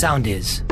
sound 0.00 0.26
is. 0.26 0.64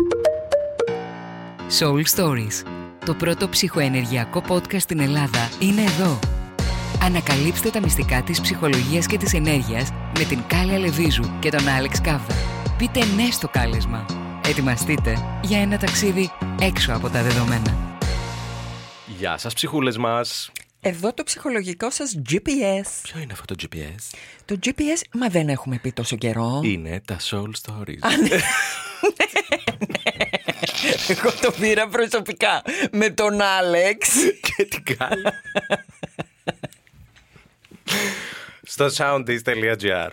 Soul 1.81 2.03
Stories. 2.17 2.67
Το 3.05 3.15
πρώτο 3.15 3.49
ψυχοενεργειακό 3.49 4.43
podcast 4.49 4.81
στην 4.81 5.01
Ελλάδα 5.01 5.49
είναι 5.61 5.83
εδώ. 5.83 6.19
Ανακαλύψτε 7.03 7.71
τα 7.71 7.81
μυστικά 7.81 8.23
της 8.23 8.41
ψυχολογίας 8.41 9.07
και 9.07 9.17
της 9.17 9.35
ενέργειας 9.35 9.91
με 10.19 10.25
την 10.25 10.43
Κάλια 10.47 10.79
Λεβίζου 10.79 11.39
και 11.39 11.51
τον 11.51 11.69
Άλεξ 11.69 12.01
Κάβδα. 12.01 12.35
Πείτε 12.79 13.05
ναι 13.05 13.31
στο 13.31 13.49
κάλεσμα. 13.49 14.07
Ετοιμαστείτε 14.47 15.41
για 15.43 15.61
ένα 15.61 15.79
ταξίδι 15.79 16.31
έξω 16.61 16.93
από 16.93 17.09
τα 17.09 17.23
δεδομένα. 17.23 17.99
Γεια 19.07 19.39
σας 19.39 19.55
ψυχούλες 19.55 19.97
μας. 19.97 20.51
Εδώ 20.81 21.15
το 21.15 21.23
ψυχολογικό 21.23 21.91
σας 21.91 22.21
GPS. 22.31 22.89
Ποιο 23.03 23.21
είναι 23.21 23.33
αυτό 23.33 23.55
το 23.55 23.55
GPS? 23.63 24.19
Το 24.45 24.59
GPS, 24.65 25.03
μα 25.15 25.29
δεν 25.29 25.49
έχουμε 25.49 25.79
πει 25.83 25.93
τόσο 25.93 26.17
καιρό. 26.17 26.61
Είναι 26.65 27.01
τα 27.05 27.17
Soul 27.31 27.51
Stories. 27.63 27.99
Εγώ 31.09 31.33
το 31.41 31.53
πήρα 31.61 31.89
προσωπικά 31.89 32.63
με 32.93 33.11
τον 33.11 33.41
Άλεξ. 33.41 34.09
και 34.41 34.65
την 34.65 34.97
κάνει. 34.97 35.23
Στο 38.63 38.89
soundis.gr 38.97 40.09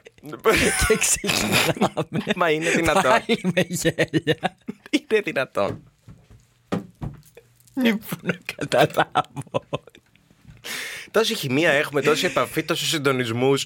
και 0.87 0.97
ξεκινάμε. 0.97 2.33
Μα 2.35 2.49
είναι 2.49 2.69
δυνατόν. 2.69 3.01
Πάλι 3.03 3.39
με 3.55 3.65
γέλια. 3.67 4.57
Είναι 4.89 5.21
δυνατόν. 5.23 5.83
Πού 7.73 8.17
να 8.21 8.37
καταλάβω. 8.55 9.65
Τόση 11.11 11.35
χημεία 11.35 11.71
έχουμε, 11.71 12.01
τόση 12.01 12.25
επαφή, 12.25 12.63
τόσους 12.63 12.89
συντονισμούς. 12.89 13.65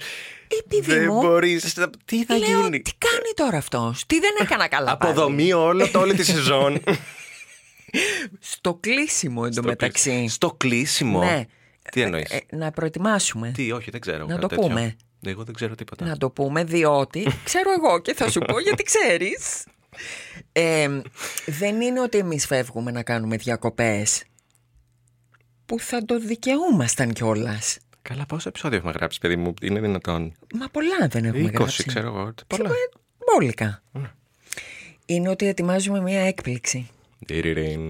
Επειδή 0.64 0.94
Δεν 0.94 1.04
μου, 1.04 1.20
μπορείς. 1.20 1.76
να- 1.76 1.90
Τι 2.06 2.26
θα 2.26 2.38
λέω, 2.38 2.62
γίνει; 2.62 2.82
τι 2.82 2.92
κάνει 2.98 3.32
τώρα 3.36 3.58
αυτός, 3.58 4.04
τι 4.06 4.20
δεν 4.20 4.32
έκανα 4.42 4.68
καλά 4.68 4.98
πάλι; 4.98 5.12
Αποδομεί 5.12 5.54
όλο 5.54 5.88
το 5.90 6.00
όλη 6.00 6.14
τη 6.14 6.24
σεζόν. 6.24 6.80
Στο 8.40 8.74
κλείσιμο 8.80 9.44
εντωμεταξύ. 9.46 10.28
Στο 10.28 10.54
κλείσιμο; 10.58 11.20
Ναι. 11.24 11.46
Τι 11.92 12.02
εννοείς; 12.02 12.32
Ε, 12.32 12.40
να 12.52 12.72
προετοιμάσουμε. 12.72 13.52
Τι, 13.56 13.72
όχι, 13.72 13.92
δεν 13.92 14.02
ξέρω. 14.02 14.18
Να 14.26 14.28
κάτι 14.28 14.42
το 14.42 14.48
τέτοιο. 14.48 14.68
πούμε. 14.68 14.96
Εγώ 15.26 15.44
δεν 15.44 15.54
ξέρω 15.54 15.76
τίποτα. 15.76 16.06
Να 16.06 16.18
το 16.18 16.30
πούμε 16.30 16.64
διότι 16.64 17.28
ξέρω 17.44 17.72
εγώ 17.78 18.00
και 18.02 18.14
θα 18.14 18.30
σου 18.30 18.40
πω 18.40 18.60
γιατί 18.60 18.84
ξέρεις. 18.84 19.66
Ε, 20.52 21.02
δεν 21.46 21.82
είναι 21.82 22.02
ότι 22.02 22.18
εμείς 22.18 22.46
φεύγουμε 22.46 22.92
να 22.92 23.04
κάνουμε 23.04 23.38
διακοπές 23.38 24.24
που 25.66 25.80
θα 25.80 26.06
το 26.06 26.20
δικαιούμασταν 26.20 27.14
κιόλας. 27.14 27.78
Καλά, 28.02 28.26
πόσο 28.26 28.50
επεισόδιο 28.50 28.78
έχουμε 28.78 28.92
γράψει, 28.92 29.20
παιδί 29.20 29.36
μου, 29.36 29.54
είναι 29.62 29.80
δυνατόν; 29.80 30.34
Μα 30.56 30.68
πολλά 30.70 31.08
δεν 31.10 31.26
έχουμε 31.26 31.50
20, 31.50 31.54
γράψει. 31.54 31.84
ξέρω 31.84 32.08
εγώ. 32.08 32.34
Πολλά. 32.48 32.70
Μπόλικα. 33.26 33.84
Είναι 35.06 35.30
ότι 35.30 35.48
ετοιμάζουμε 35.48 36.02
μία 36.02 36.20
έκπληξη 36.22 36.90
Τιριριν. 37.26 37.90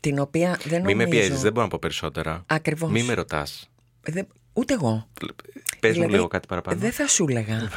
την 0.00 0.18
οποία 0.18 0.58
δεν 0.64 0.80
Μη 0.82 0.92
νομίζω... 0.92 0.96
με 0.96 1.06
πιέζεις, 1.16 1.40
δεν 1.40 1.52
μπορώ 1.52 1.64
να 1.64 1.70
πω 1.70 1.78
περισσότερα. 1.80 2.44
Ακριβώς. 2.46 2.90
Μη 2.90 3.02
με 3.02 3.14
ρωτάς. 3.14 3.70
Δεν- 4.02 4.26
Ούτε 4.52 4.74
εγώ. 4.74 5.08
Πες 5.80 5.90
μου 5.90 5.92
Δηλαδή, 5.92 6.12
λίγο 6.12 6.26
κάτι 6.28 6.46
παραπάνω. 6.46 6.80
Δεν 6.80 6.92
θα 6.92 7.06
σου 7.08 7.26
έλεγα. 7.28 7.58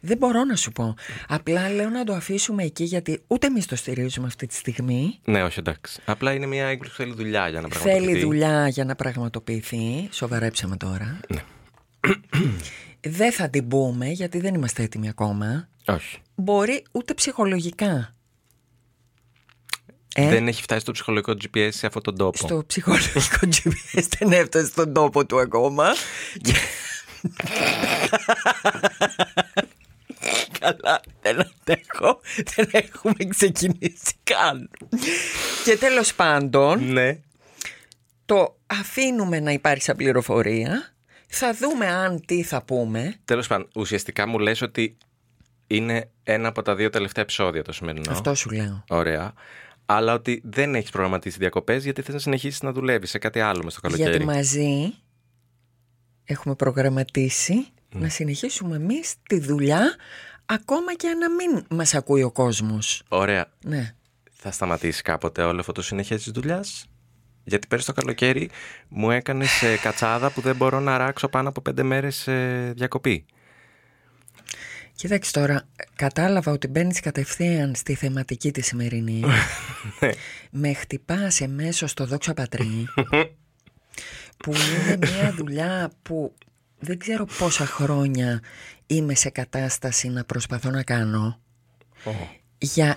δεν 0.00 0.16
μπορώ 0.16 0.44
να 0.44 0.56
σου 0.56 0.72
πω. 0.72 0.94
Απλά 1.28 1.70
λέω 1.70 1.88
να 1.88 2.04
το 2.04 2.14
αφήσουμε 2.14 2.62
εκεί 2.62 2.84
γιατί 2.84 3.22
ούτε 3.26 3.46
εμείς 3.46 3.66
το 3.66 3.76
στηρίζουμε 3.76 4.26
αυτή 4.26 4.46
τη 4.46 4.54
στιγμή. 4.54 5.18
Ναι, 5.24 5.44
όχι, 5.44 5.58
εντάξει. 5.58 6.00
Απλά 6.04 6.32
είναι 6.32 6.46
μια 6.46 6.66
έκπληξη 6.66 6.96
που 6.96 7.02
θέλει 7.02 7.14
δουλειά 7.14 7.48
για 7.48 7.60
να 7.60 7.68
πραγματοποιηθεί. 7.68 8.08
Θέλει 8.10 8.24
δουλειά 8.24 8.68
για 8.68 8.84
να 8.84 8.94
πραγματοποιηθεί. 8.94 10.08
Σοβαρέψαμε 10.10 10.76
τώρα. 10.76 11.20
Ναι. 11.28 11.42
δεν 13.18 13.32
θα 13.32 13.50
την 13.50 13.68
πούμε 13.68 14.08
γιατί 14.08 14.40
δεν 14.40 14.54
είμαστε 14.54 14.82
έτοιμοι 14.82 15.08
ακόμα. 15.08 15.68
Όχι. 15.86 16.18
Μπορεί 16.34 16.84
ούτε 16.92 17.14
ψυχολογικά. 17.14 18.14
Ε, 20.14 20.28
Δεν 20.28 20.48
έχει 20.48 20.62
φτάσει 20.62 20.80
στο 20.80 20.92
ψυχολογικό 20.92 21.32
GPS 21.32 21.68
σε 21.72 21.86
αυτόν 21.86 22.02
τον 22.02 22.16
τόπο. 22.16 22.36
στο 22.36 22.64
ψυχολογικό 22.66 23.20
GPS 23.54 24.02
δεν 24.18 24.32
έφτασε 24.32 24.66
στον 24.66 24.92
τόπο 24.92 25.26
του 25.26 25.40
ακόμα. 25.40 25.86
Και- 31.66 31.84
Καλά, 31.86 31.86
δεν 31.86 31.86
αντέχω. 31.94 32.20
Δεν 32.54 32.68
έχουμε 32.72 33.24
ξεκινήσει 33.28 34.14
καν. 34.24 34.70
Και 35.64 35.76
τέλος 35.76 36.14
πάντων, 36.14 36.92
Ναι. 36.92 37.18
το 38.24 38.58
αφήνουμε 38.66 39.40
να 39.40 39.50
υπάρχει 39.52 39.82
σαν 39.82 39.96
πληροφορία. 39.96 40.94
Θα 41.26 41.54
δούμε 41.54 41.86
αν 41.86 42.24
τι 42.26 42.42
θα 42.42 42.62
πούμε. 42.62 43.14
Τέλος 43.24 43.46
πάντων, 43.46 43.68
ουσιαστικά 43.74 44.26
μου 44.26 44.38
λες 44.38 44.62
ότι 44.62 44.96
είναι 45.66 46.10
ένα 46.22 46.48
από 46.48 46.62
τα 46.62 46.74
δύο 46.74 46.90
τελευταία 46.90 47.22
επεισόδια 47.22 47.62
το 47.62 47.72
σημερινό. 47.72 48.12
Αυτό 48.12 48.34
σου 48.34 48.50
λέω. 48.50 48.84
Ωραία. 48.88 49.32
Αλλά 49.86 50.12
ότι 50.14 50.40
δεν 50.44 50.74
έχεις 50.74 50.90
προγραμματίσει 50.90 51.38
διακοπές 51.38 51.84
γιατί 51.84 52.02
θες 52.02 52.14
να 52.14 52.20
συνεχίσεις 52.20 52.62
να 52.62 52.72
δουλεύεις 52.72 53.10
σε 53.10 53.18
κάτι 53.18 53.40
άλλο 53.40 53.62
μες 53.64 53.72
στο 53.72 53.80
καλοκαίρι. 53.80 54.10
Γιατί 54.10 54.24
μαζί 54.24 54.94
έχουμε 56.24 56.54
προγραμματίσει 56.54 57.54
Ναι. 57.54 58.00
να 58.00 58.08
συνεχίσουμε 58.08 58.76
εμείς 58.76 59.14
τη 59.28 59.38
δουλειά 59.40 59.94
ακόμα 60.46 60.94
και 60.94 61.08
να 61.08 61.30
μην 61.30 61.66
μας 61.70 61.94
ακούει 61.94 62.22
ο 62.22 62.30
κόσμος. 62.30 63.02
Ωραία. 63.08 63.46
Ναι. 63.64 63.94
Θα 64.32 64.50
σταματήσει 64.50 65.02
κάποτε 65.02 65.42
όλο 65.42 65.60
αυτό 65.60 65.72
το 65.72 65.82
συνέχεια 65.82 66.16
της 66.16 66.30
δουλειάς; 66.30 66.86
Γιατί 67.44 67.66
πέρυσι 67.66 67.86
το 67.86 67.92
καλοκαίρι 67.92 68.50
μου 68.88 69.10
έκανες 69.10 69.62
κατσάδα 69.82 70.30
που 70.30 70.40
δεν 70.40 70.56
μπορώ 70.56 70.80
να 70.80 70.96
ράξω 70.96 71.28
πάνω 71.28 71.48
από 71.48 71.60
πέντε 71.60 71.82
μέρες 71.82 72.28
διακοπή. 72.72 73.26
Κοίταξε 74.96 75.32
τώρα, 75.32 75.68
κατάλαβα 75.96 76.52
ότι 76.52 76.68
μπαίνεις 76.68 77.00
κατευθείαν 77.00 77.74
στη 77.74 77.94
θεματική 77.94 78.52
της 78.52 78.66
σημερινή. 78.66 79.22
Ναι. 80.00 80.10
Με 80.50 80.72
χτυπάς 80.72 81.40
εμέσως 81.40 81.90
στο 81.90 82.06
δόξα 82.06 82.34
πατρί 82.34 82.88
που 84.44 84.52
είναι 84.52 84.98
μια 85.00 85.32
δουλειά 85.36 85.90
που 86.02 86.34
δεν 86.78 86.98
ξέρω 86.98 87.24
πόσα 87.38 87.66
χρόνια 87.66 88.40
είμαι 88.86 89.14
σε 89.14 89.30
κατάσταση 89.30 90.08
να 90.08 90.24
προσπαθώ 90.24 90.70
να 90.70 90.82
κάνω. 90.82 91.40
Για... 92.58 92.96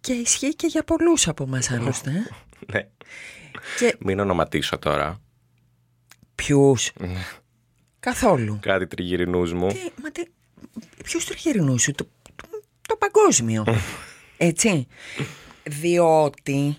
Και 0.00 0.12
ισχύει 0.12 0.54
και 0.56 0.66
για 0.66 0.84
πολλούς 0.84 1.28
από 1.28 1.46
μας 1.46 1.70
άλλωστε. 1.70 2.10
Ναι. 2.72 2.88
Και 3.78 3.96
Μην 4.00 4.18
ονοματίσω 4.20 4.78
τώρα. 4.78 5.20
ποιους; 6.34 6.92
Ναι. 6.98 7.16
Καθόλου. 8.00 8.58
Κάτι 8.62 8.86
τριγυρινούς 8.86 9.52
μου. 9.52 9.68
Τι, 9.68 9.78
μα 10.02 10.10
τι, 10.10 10.22
ποιος 11.04 11.24
το 11.24 11.34
σου, 11.78 11.92
το, 11.92 12.08
το, 12.36 12.46
το 12.88 12.96
παγκόσμιο. 12.96 13.64
Έτσι. 14.36 14.86
Διότι 15.62 16.76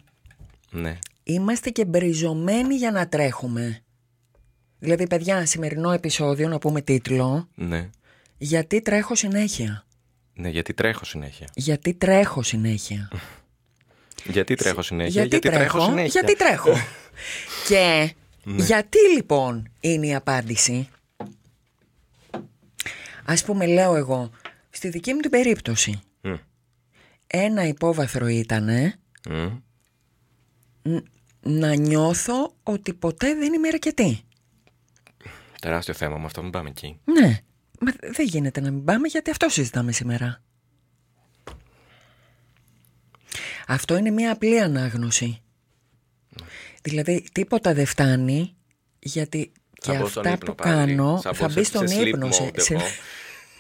Ναι. 0.70 1.00
είμαστε 1.24 1.70
και 1.70 1.86
μπριζωμένοι 1.86 2.76
για 2.76 2.92
να 2.92 3.08
τρέχουμε. 3.08 3.83
Δηλαδή, 4.84 5.08
παιδιά, 5.08 5.46
σημερινό 5.46 5.92
επεισόδιο, 5.92 6.48
να 6.50 6.60
πούμε 6.60 6.82
τίτλο, 6.82 7.48
Ναι. 7.56 7.90
γιατί 8.38 8.82
τρέχω 8.82 9.16
συνέχεια. 9.16 9.86
Ναι, 10.34 10.50
γιατί 10.50 10.74
τρέχω 10.74 11.04
συνέχεια. 11.06 11.48
Γιατί 11.56 11.94
τρέχω 11.94 12.44
συνέχεια. 12.44 13.10
Γιατί 14.34 14.56
τρέχω 14.56 14.82
συνέχεια. 14.82 15.24
γιατί, 15.26 15.40
τρέχω, 15.40 15.80
συνέχεια. 15.82 16.06
γιατί 16.22 16.36
τρέχω. 16.36 16.74
και 17.70 18.14
γιατί 18.46 18.98
λοιπόν 19.16 19.72
είναι 19.80 20.08
η 20.08 20.16
απάντηση; 20.16 20.90
Ας 23.26 23.44
πούμε 23.44 23.66
λέω 23.66 23.96
εγώ, 23.96 24.30
στη 24.70 24.90
δική 24.90 25.14
μου 25.14 25.20
την 25.20 25.32
περίπτωση, 25.32 26.00
Μμ. 26.22 26.34
ένα 27.28 27.68
υπόβαθρο 27.68 28.28
ήταν 28.28 28.94
Μμ. 29.30 29.58
να 31.42 31.74
νιώθω 31.76 32.54
ότι 32.64 32.94
ποτέ 32.94 33.36
δεν 33.36 33.54
είμαι 33.54 33.68
αρκετή. 33.68 34.24
Τεράστιο 35.64 35.94
θέμα 35.94 36.18
με 36.18 36.26
αυτό, 36.26 36.42
μην 36.42 36.52
πάμε 36.52 36.70
εκεί. 36.70 37.00
Ναι, 37.04 37.40
μα 37.80 37.92
δεν 38.12 38.26
γίνεται 38.28 38.62
να 38.62 38.72
μην 38.72 38.84
πάμε 38.84 39.08
γιατί 39.08 39.30
αυτό 39.30 39.50
συζητάμε 39.50 39.92
σήμερα. 39.92 40.42
Αυτό 43.68 43.98
είναι 43.98 44.10
μια 44.12 44.32
απλή 44.32 44.60
ανάγνωση. 44.62 45.42
Δηλαδή 46.82 47.26
τίποτα 47.32 47.74
δεν 47.74 47.86
φτάνει 47.86 48.56
γιατί 49.00 49.52
και 49.74 49.92
Θα 49.92 50.00
μπω 50.00 50.08
στον 50.08 50.22
αυτά 50.26 50.36
ύπνο 50.36 50.54
που 50.54 50.64
πάλι. 50.64 50.76
κάνω 50.96 51.20
Θα 51.22 51.30
μπω 51.30 51.36
θα 51.38 51.50
σε- 51.50 51.60
μπει 51.60 51.66
στον 51.66 51.88
σε 51.88 52.00
sleep 52.00 52.06
ύπνο. 52.08 52.32
Σε, 52.32 52.44
mode 52.54 52.60
σε... 52.62 52.74
εγώ. 52.74 52.84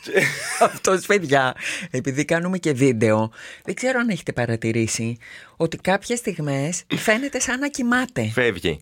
Αυτός 0.71 1.05
παιδιά, 1.05 1.55
επειδή 1.91 2.25
κάνουμε 2.25 2.57
και 2.57 2.73
βίντεο, 2.73 3.31
δεν 3.63 3.75
ξέρω 3.75 3.99
αν 3.99 4.09
έχετε 4.09 4.33
παρατηρήσει 4.33 5.17
ότι 5.57 5.77
κάποιες 5.77 6.19
στιγμές 6.19 6.83
φαίνεται 6.95 7.39
σαν 7.39 7.59
να 7.59 7.67
κοιμάται. 7.69 8.29
Φεύγει. 8.29 8.79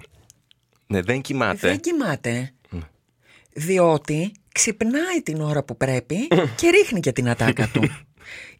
Ναι, 0.88 1.02
δεν 1.02 1.22
κοιμάται. 1.22 1.68
Δεν 1.68 1.80
κοιμάται. 1.80 2.54
Διότι 3.54 4.32
ξυπνάει 4.52 5.22
την 5.24 5.42
ώρα 5.42 5.64
που 5.64 5.78
πρέπει 5.78 6.28
και 6.60 6.70
ρίχνει 6.70 7.00
και 7.00 7.12
την 7.12 7.30
ατάκα 7.30 7.68
του. 7.74 7.82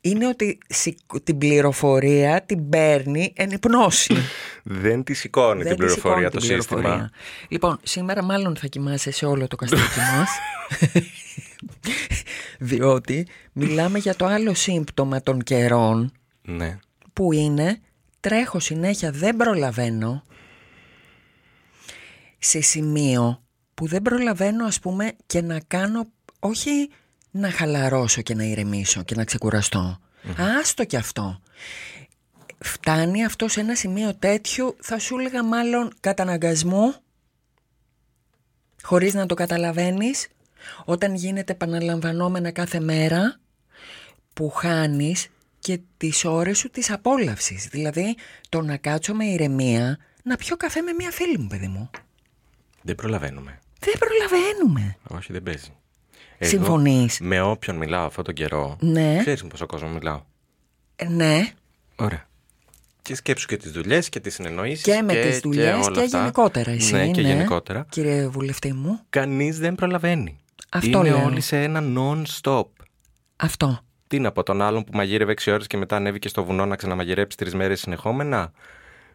Είναι 0.04 0.28
ότι 0.28 0.58
σηκ- 0.68 1.20
την 1.24 1.38
πληροφορία 1.38 2.44
την 2.46 2.70
παίρνει 2.70 3.34
εν 3.36 3.50
υπνώση. 3.52 4.16
Δεν 4.64 5.04
τη 5.04 5.14
σηκώνει 5.14 5.64
Δεν 5.64 5.76
την 5.76 5.86
τη 5.86 5.92
σηκώνει 5.92 6.14
πληροφορία 6.14 6.30
την 6.30 6.40
το 6.40 6.46
πληροφορία. 6.46 6.90
σύστημα. 6.90 7.10
Λοιπόν, 7.48 7.80
σήμερα 7.84 8.24
μάλλον 8.24 8.56
θα 8.56 8.68
κοιμάσαι 8.68 9.12
σε 9.12 9.26
όλο 9.26 9.48
το 9.48 9.56
καστούκι 9.56 9.82
μας. 10.18 10.30
Διότι 12.60 13.28
μιλάμε 13.54 13.98
για 14.00 14.16
το 14.16 14.26
άλλο 14.26 14.54
σύμπτωμα 14.54 15.22
των 15.22 15.42
καιρών 15.42 16.12
Ναι. 16.42 16.78
που 17.14 17.32
είναι 17.34 17.80
τρέχω 18.20 18.60
συνέχεια, 18.60 19.12
δεν 19.12 19.36
προλαβαίνω 19.36 20.24
σε 22.40 22.62
σημείο 22.62 23.41
που 23.82 23.88
δεν 23.88 24.02
προλαβαίνω 24.02 24.66
ας 24.66 24.80
πούμε 24.80 25.12
και 25.26 25.42
να 25.42 25.60
κάνω 25.68 26.08
όχι 26.40 26.90
να 27.32 27.52
χαλαρώσω 27.52 28.22
και 28.22 28.36
να 28.36 28.44
ηρεμήσω 28.44 29.04
και 29.04 29.16
να 29.16 29.24
ξεκουραστώ. 29.24 30.00
Άστο 30.60 30.86
κι 30.86 30.96
αυτό. 30.96 31.42
Φτάνει 32.60 33.26
αυτό 33.26 33.48
σε 33.48 33.60
ένα 33.60 33.76
σημείο 33.76 34.16
τέτοιο, 34.16 34.76
θα 34.82 35.00
σου 35.00 35.18
έλεγα 35.18 35.44
μάλλον 35.44 35.94
καταναγκασμού, 36.00 36.94
χωρίς 38.82 39.14
να 39.14 39.26
το 39.26 39.36
καταλαβαίνεις, 39.36 40.28
όταν 40.86 41.16
γίνεται 41.16 41.52
επαναλαμβανόμενα 41.52 42.52
κάθε 42.52 42.80
μέρα, 42.80 43.40
που 44.34 44.50
χάνεις 44.50 45.28
και 45.60 45.80
τις 45.98 46.26
ώρες 46.26 46.58
σου 46.58 46.70
της 46.70 46.92
απόλαυσης. 46.92 47.68
Δηλαδή, 47.68 48.16
το 48.50 48.62
να 48.62 48.78
κάτσω 48.78 49.14
με 49.14 49.26
ηρεμία, 49.26 49.98
να 50.24 50.36
πιω 50.36 50.58
καφέ 50.58 50.82
με 50.82 50.94
μία 50.94 51.12
φίλη 51.12 51.38
μου, 51.38 51.48
παιδί 51.48 51.68
μου. 51.68 51.90
Δεν 52.82 52.96
προλαβαίνουμε. 52.96 53.61
Δεν 53.86 53.94
προλαβαίνουμε. 54.00 54.98
Όχι, 55.10 55.34
δεν 55.34 55.44
παίζει. 55.44 55.74
Συμφωνείς; 56.40 57.20
Με 57.20 57.42
όποιον 57.42 57.76
μιλάω 57.76 58.06
αυτόν 58.06 58.24
τον 58.24 58.34
καιρό. 58.34 58.78
Ναι. 58.80 59.18
Ξέρεις 59.20 59.44
με 59.44 59.50
πόσο 59.50 59.66
κόσμο 59.66 59.90
μιλάω. 59.90 60.22
Ε, 60.96 61.06
Ναι, 61.08 61.52
Ωραία. 61.96 62.30
Και 63.02 63.16
σκέψου 63.16 63.48
και 63.48 63.58
τις 63.58 63.72
δουλειές 63.72 64.10
και 64.10 64.20
τις 64.20 64.34
συνεννοήσεις. 64.34 64.82
και 64.84 65.02
με 65.02 65.14
τις 65.14 65.40
δουλειές 65.40 65.66
και, 65.66 65.92
όλα 65.92 66.02
αυτά. 66.02 66.18
γενικότερα 66.18 66.72
εσύ. 66.72 66.94
Ναι, 66.94 67.12
και 67.12 67.22
γενικότερα. 67.22 67.86
Κύριε 67.90 68.28
βουλευτή 68.28 68.74
μου, 68.74 69.00
Κανείς 69.10 69.60
δεν 69.60 69.76
προλαβαίνει. 69.76 70.40
Αυτό 70.70 71.00
Είναι 71.00 71.10
λέω. 71.10 71.24
όλοι 71.26 71.42
σε 71.42 71.62
ένα 71.64 71.84
non-stop. 71.98 72.66
αυτό. 73.36 73.80
Τι 74.08 74.20
να 74.20 74.32
πω, 74.32 74.44
τον 74.44 74.62
άλλον 74.62 74.84
που 74.84 74.92
μαγείρευε 74.96 75.32
6 75.32 75.52
ώρες 75.52 75.68
και 75.68 75.78
μετά 75.78 75.96
ανέβηκε 75.96 76.28
στο 76.28 76.44
βουνό 76.44 76.66
να 76.66 76.76
ξαναμαγειρέψει 76.76 77.38
τρεις 77.38 77.56
μέρες 77.56 77.80
συνεχόμενα; 77.80 78.52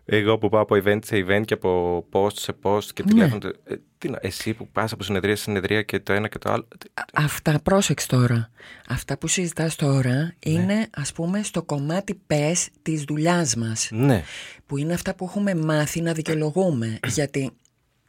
Εγώ 0.09 0.39
που 0.39 0.49
πάω 0.49 0.61
από 0.63 0.77
event 0.85 0.99
σε 1.05 1.25
event 1.29 1.43
και 1.45 1.55
από 1.55 2.05
post 2.13 2.33
σε 2.39 2.57
post 2.63 2.85
και 2.85 3.03
Ναι. 3.03 3.11
τηλέφωνο. 3.11 3.49
Ε, 3.65 3.75
τι 3.99 4.09
να, 4.09 4.19
εσύ 4.23 4.55
που 4.55 4.69
πας 4.69 4.93
από 4.93 5.03
συνεδρία 5.03 5.37
σε 5.37 5.43
συνεδρία 5.43 5.83
και 5.83 6.01
το 6.01 6.13
ένα 6.13 6.29
και 6.29 6.39
το 6.39 6.51
άλλο. 6.53 6.69
Τι- 6.79 6.91
Α- 6.95 7.05
Αυτά, 7.25 7.61
πρόσεξε 7.63 8.07
τώρα. 8.09 8.51
Αυτά 8.89 9.19
που 9.19 9.27
συζητάς 9.27 9.77
τώρα 9.77 10.15
Ναι. 10.15 10.35
είναι 10.39 10.87
ας 10.97 11.13
πούμε 11.13 11.43
στο 11.43 11.63
κομμάτι 11.63 12.15
πες 12.27 12.69
της 12.83 13.03
δουλειάς 13.03 13.57
μας. 13.57 13.89
Ναι. 13.93 14.23
Που 14.67 14.77
είναι 14.77 14.95
αυτά 14.95 15.15
που 15.15 15.25
έχουμε 15.25 15.55
μάθει 15.55 16.01
να 16.01 16.13
δικαιολογούμε. 16.13 16.99
Γιατί 17.07 17.51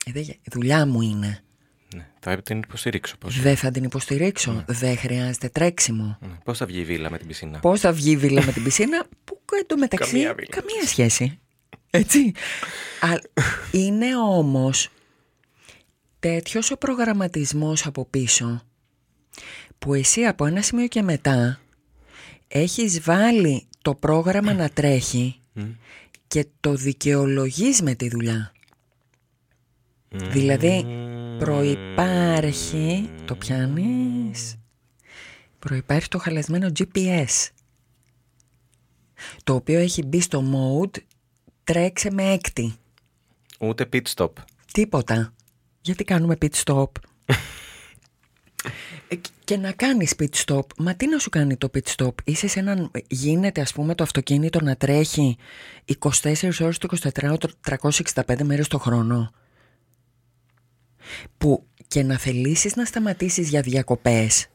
ε, 0.06 0.12
δε- 0.12 0.20
η 0.20 0.40
δουλειά 0.52 0.86
μου 0.86 1.02
είναι. 1.02 1.40
ναι. 1.96 2.08
Θα 2.20 2.42
την 2.42 2.58
υποστηρίξω. 2.58 3.16
Πώς 3.18 3.42
Δεν 3.42 3.56
θα 3.56 3.72
την 3.72 3.84
υποστηρίξω. 3.84 4.64
Δεν 4.68 4.98
χρειάζεται 4.98 5.50
τρέξιμο. 5.50 6.18
ναι. 6.22 6.28
πώς 6.44 6.58
θα 6.58 6.66
βγει 6.66 6.80
η 6.80 6.84
βίλα 6.86 7.10
με 7.10 7.18
την 7.18 7.28
πισίνα; 7.28 7.60
Πώς 7.60 7.80
θα 7.80 7.92
βγει 7.94 8.12
η 8.12 8.18
βίλα 8.18 8.44
με 8.46 8.52
την 8.52 8.64
πισίνα; 8.64 9.06
Που 9.24 9.40
εντωμεταξύ 9.62 10.12
Καμία 10.12 10.34
βίλα. 10.34 10.48
καμία 10.50 10.86
σχέση. 10.88 11.40
Έτσι. 11.90 12.32
Α, 13.00 13.10
είναι 13.72 14.18
όμως 14.18 14.90
τέτοιος 16.20 16.72
ο 16.72 16.78
προγραμματισμός 16.78 17.86
από 17.86 18.06
πίσω 18.06 18.62
που 19.80 19.94
εσύ 19.94 20.26
από 20.26 20.46
ένα 20.46 20.62
σημείο 20.62 20.88
και 20.88 21.02
μετά 21.02 21.60
έχεις 22.48 23.02
βάλει 23.02 23.68
το 23.82 23.96
πρόγραμμα 23.96 24.54
να 24.54 24.70
τρέχει 24.70 25.40
και 26.28 26.46
το 26.60 26.74
δικαιολογείς 26.74 27.82
με 27.82 27.96
τη 27.96 28.10
δουλειά. 28.10 28.52
Δηλαδή 30.10 30.86
προϋπάρχει, 31.40 33.10
το 33.26 33.36
πιάνεις, 33.36 34.56
προϋπάρχει 35.60 36.08
το 36.08 36.18
χαλασμένο 36.18 36.72
GPS 36.80 37.48
το 39.44 39.54
οποίο 39.54 39.80
έχει 39.80 40.04
μπει 40.06 40.22
στο 40.22 40.44
mode 40.54 40.98
τρέξε 41.68 42.12
με 42.12 42.24
έκτη. 42.34 42.74
Ούτε 43.60 43.90
pit 43.94 44.02
stop. 44.16 44.30
Τίποτα. 44.74 45.34
Γιατί 45.82 46.04
κάνουμε 46.04 46.38
pit 46.42 46.64
stop; 46.64 46.90
Ε, 49.08 49.16
και- 49.16 49.30
και 49.44 49.58
να 49.58 49.72
κάνεις 49.72 50.14
pit 50.20 50.44
stop. 50.46 50.62
Μα 50.78 50.96
τι 50.96 51.08
να 51.08 51.18
σου 51.20 51.30
κάνει 51.30 51.58
το 51.58 51.70
pit 51.74 51.96
stop; 51.96 52.14
Είσαι 52.24 52.48
σε 52.48 52.60
έναν... 52.60 52.92
Γίνεται 53.08 53.62
ας 53.62 53.74
πούμε 53.74 53.96
το 53.96 54.04
αυτοκίνητο 54.04 54.62
να 54.62 54.76
τρέχει 54.76 55.38
24 56.00 56.52
ώρες 56.62 56.78
το 56.78 56.88
24 57.02 57.38
το 57.40 57.50
365 58.14 58.42
μέρες 58.44 58.68
το 58.68 58.78
χρόνο; 58.78 59.32
Που 61.38 61.68
και 61.88 62.04
να 62.04 62.18
θελήσεις 62.18 62.76
να 62.76 62.86
σταματήσεις 62.86 63.50
για 63.50 63.62
διακοπές. 63.62 64.48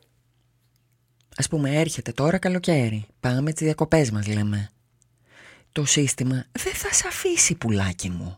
Ας 1.37 1.49
πούμε 1.49 1.81
έρχεται 1.81 2.13
τώρα 2.13 2.39
καλοκαίρι. 2.39 3.07
Πάμε 3.21 3.53
τις 3.53 3.63
διακοπές 3.67 4.11
μας 4.11 4.27
λέμε. 4.27 4.72
Το 5.73 5.85
σύστημα 5.85 6.45
δεν 6.53 6.73
θα 6.75 6.93
σε 6.93 7.05
αφήσει 7.09 7.55
πουλάκι 7.55 8.11
μου. 8.11 8.37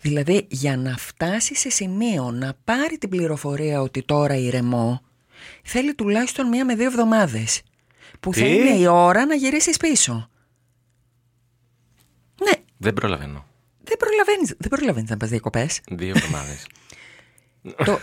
Δηλαδή 0.00 0.46
για 0.50 0.76
να 0.76 0.96
φτάσει 0.96 1.54
σε 1.54 1.70
σημείο 1.70 2.30
να 2.30 2.54
πάρει 2.64 2.98
την 2.98 3.08
πληροφορία 3.08 3.80
ότι 3.80 4.02
τώρα 4.02 4.34
ηρεμώ 4.34 5.02
θέλει 5.62 5.94
τουλάχιστον 5.94 6.48
μία 6.48 6.64
με 6.64 6.74
δύο 6.74 6.86
εβδομάδες 6.86 7.62
που 8.20 8.34
θα 8.34 8.40
Τι; 8.40 8.54
είναι 8.54 8.76
η 8.76 8.86
ώρα 8.86 9.26
να 9.26 9.34
γυρίσεις 9.34 9.76
πίσω. 9.76 10.28
Ναι, 12.44 12.52
Δεν 12.76 12.92
προλαβαίνω. 12.94 13.46
δεν 13.84 13.96
προλαβαίνεις, 13.96 14.54
δεν 14.58 14.68
προλαβαίνεις 14.68 15.10
να 15.10 15.16
πας 15.16 15.28
διακοπές. 15.28 15.80
Δύο 15.90 16.08
εβδομάδες. 16.16 16.66
το, 17.86 17.98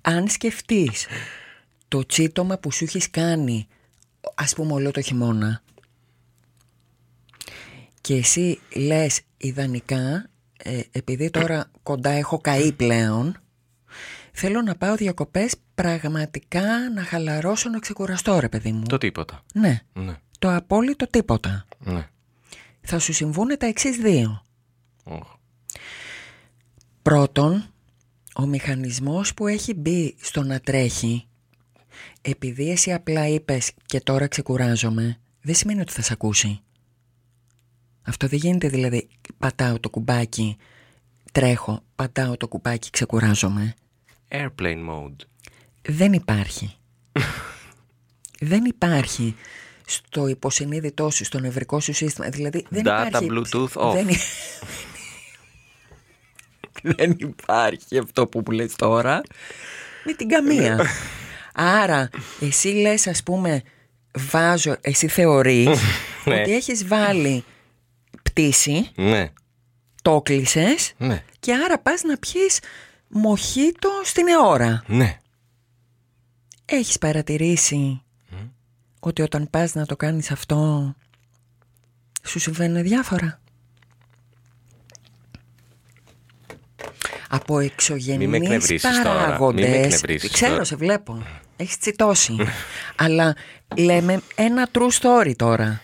αν 0.00 0.28
σκεφτείς 0.28 1.06
το 1.88 2.06
τσίτομα 2.06 2.58
που 2.58 2.72
σου 2.72 2.84
έχεις 2.84 3.10
κάνει 3.10 3.68
ας 4.34 4.54
πούμε 4.54 4.72
όλο 4.72 4.90
το 4.90 5.00
χειμώνα 5.00 5.62
και 8.04 8.14
εσύ 8.16 8.58
λες 8.76 9.20
ιδανικά 9.36 10.30
ε, 10.56 10.80
επειδή 10.90 11.30
τώρα 11.30 11.70
κοντά 11.82 12.10
έχω 12.10 12.38
καεί 12.38 12.72
πλέον 12.72 13.36
θέλω 14.32 14.62
να 14.62 14.74
πάω 14.76 14.94
διακοπές 14.94 15.54
πραγματικά 15.74 16.90
να 16.94 17.02
χαλαρώσω 17.02 17.68
να 17.68 17.78
ξεκουραστώ 17.78 18.38
ρε 18.38 18.48
παιδί 18.48 18.72
μου 18.72 18.82
το 18.86 18.98
τίποτα. 18.98 19.42
ναι, 19.54 19.80
Ναι. 19.92 20.16
το 20.38 20.54
απόλυτο 20.54 21.06
τίποτα 21.06 21.66
Ναι. 21.78 22.08
θα 22.80 22.98
σου 22.98 23.12
συμβούν 23.12 23.58
τα 23.58 23.66
εξής 23.66 23.96
δύο 23.96 24.42
Οχ. 25.04 25.34
Πρώτον, 27.02 27.64
ο 28.34 28.46
μηχανισμός 28.46 29.34
που 29.34 29.46
έχει 29.46 29.74
μπει 29.74 30.14
στο 30.20 30.42
να 30.42 30.60
τρέχει, 30.60 31.26
επειδή 32.22 32.70
εσύ 32.70 32.92
απλά 32.92 33.26
είπες 33.28 33.72
και 33.86 34.00
τώρα 34.00 34.26
ξεκουράζομαι, 34.26 35.18
δεν 35.42 35.54
σημαίνει 35.54 35.80
ότι 35.80 35.92
θα 35.92 36.02
σε 36.02 36.12
ακούσει. 36.12 36.60
Αυτό 38.06 38.26
δεν 38.26 38.38
γίνεται 38.38 38.68
δηλαδή 38.68 39.08
πατάω 39.38 39.80
το 39.80 39.90
κουμπάκι, 39.90 40.56
τρέχω, 41.32 41.82
πατάω 41.94 42.36
το 42.36 42.48
κουμπάκι, 42.48 42.90
ξεκουράζομαι. 42.90 43.74
Airplane 44.28 44.88
mode. 44.90 45.16
Δεν 45.82 46.12
υπάρχει. 46.12 46.76
δεν 48.50 48.64
υπάρχει 48.64 49.36
στο 49.86 50.26
υποσυνείδητό 50.26 51.10
σου, 51.10 51.24
στο 51.24 51.38
νευρικό 51.38 51.80
σου 51.80 51.92
σύστημα. 51.92 52.28
Δηλαδή 52.28 52.66
δεν 52.68 52.82
Data 52.86 53.04
υπάρχει... 53.06 53.28
Bluetooth 53.30 53.72
off. 53.72 53.92
Δεν, 53.92 54.06
δεν 56.96 57.16
υπάρχει 57.18 57.98
αυτό 57.98 58.26
που 58.26 58.42
μου 58.46 58.52
λες 58.52 58.74
τώρα. 58.76 59.20
Με 60.04 60.12
την 60.12 60.28
καμία. 60.28 60.86
Άρα, 61.54 62.10
εσύ 62.40 62.68
λες 62.68 63.06
ας 63.06 63.22
πούμε, 63.22 63.62
βάζω, 64.30 64.76
εσύ 64.80 65.08
θεωρείς 65.08 65.68
Ναι. 66.24 66.40
ότι 66.40 66.54
έχεις 66.54 66.86
βάλει 66.86 67.44
πτήση, 68.34 68.90
Ναι. 68.94 69.32
το 70.02 70.20
κλείσες 70.22 70.92
Ναι. 70.96 71.22
και 71.40 71.54
άρα 71.54 71.78
πας 71.78 72.02
να 72.02 72.16
πιείς 72.16 72.58
μοχίτο 73.08 73.90
στην 74.04 74.24
ώρα. 74.44 74.82
Ναι. 74.86 75.18
Έχεις 76.64 76.98
παρατηρήσει 76.98 78.02
ότι 79.00 79.22
όταν 79.22 79.50
πας 79.50 79.74
να 79.74 79.86
το 79.86 79.96
κάνεις 79.96 80.30
αυτό 80.30 80.94
σου 82.26 82.38
συμβαίνουν 82.38 82.82
διάφορα; 82.82 83.40
Από 87.28 87.54
Μη 87.56 87.60
με 87.60 87.64
εξωγενείς 87.64 88.34
εκνευρίσεις 88.34 88.82
τώρα. 88.82 88.94
Μη 88.96 89.02
με 89.02 89.24
παράγοντες 89.24 89.64
εκνευρίσεις 89.74 90.30
Ξέρω, 90.30 90.52
τώρα. 90.52 90.64
σε 90.64 90.76
βλέπω 90.76 91.22
Έχεις 91.56 91.78
τσιτώσει 91.78 92.36
Αλλά 92.96 93.36
λέμε 93.76 94.20
ένα 94.34 94.68
true 94.72 94.90
story 95.00 95.32
τώρα 95.36 95.80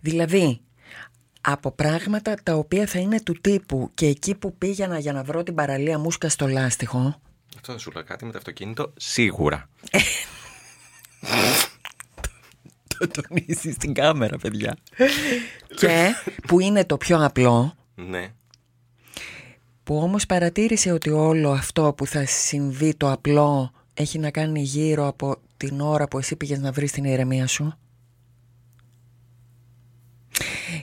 Δηλαδή 0.00 0.60
από 1.48 1.70
πράγματα 1.70 2.34
τα 2.42 2.54
οποία 2.54 2.86
θα 2.86 2.98
είναι 2.98 3.20
του 3.20 3.32
τύπου 3.40 3.90
και 3.94 4.06
εκεί 4.06 4.34
που 4.34 4.56
πήγαινα 4.58 4.98
για 4.98 5.12
να 5.12 5.22
βρω 5.22 5.42
την 5.42 5.54
παραλία 5.54 5.98
μουσκα 5.98 6.28
στο 6.28 6.46
λάστιχο 6.46 7.20
Αυτό 7.56 7.72
θα 7.72 7.78
σου 7.78 7.90
λέω 7.90 8.04
κάτι 8.04 8.24
με 8.24 8.32
το 8.32 8.38
αυτοκίνητο. 8.38 8.92
Σίγουρα. 8.96 9.68
Το 12.98 13.08
τονίζεις 13.08 13.74
στην 13.74 13.94
κάμερα, 13.94 14.36
παιδιά. 14.38 14.76
και 15.76 16.12
που 16.46 16.60
είναι 16.60 16.84
το 16.84 16.96
πιο 16.96 17.24
απλό, 17.24 17.74
Ναι. 17.94 18.28
που 19.84 19.96
όμως 19.96 20.26
παρατήρησε 20.26 20.92
ότι 20.92 21.10
όλο 21.10 21.50
αυτό 21.50 21.92
που 21.96 22.06
θα 22.06 22.26
συμβεί 22.26 22.94
το 22.94 23.10
απλό 23.12 23.70
έχει 23.94 24.18
να 24.18 24.30
κάνει 24.30 24.60
γύρω 24.62 25.06
από 25.06 25.36
την 25.56 25.80
ώρα 25.80 26.08
που 26.08 26.18
εσύ 26.18 26.36
πήγες 26.36 26.58
να 26.58 26.72
βρεις 26.72 26.92
την 26.92 27.04
ηρεμία 27.04 27.46
σου. 27.46 27.78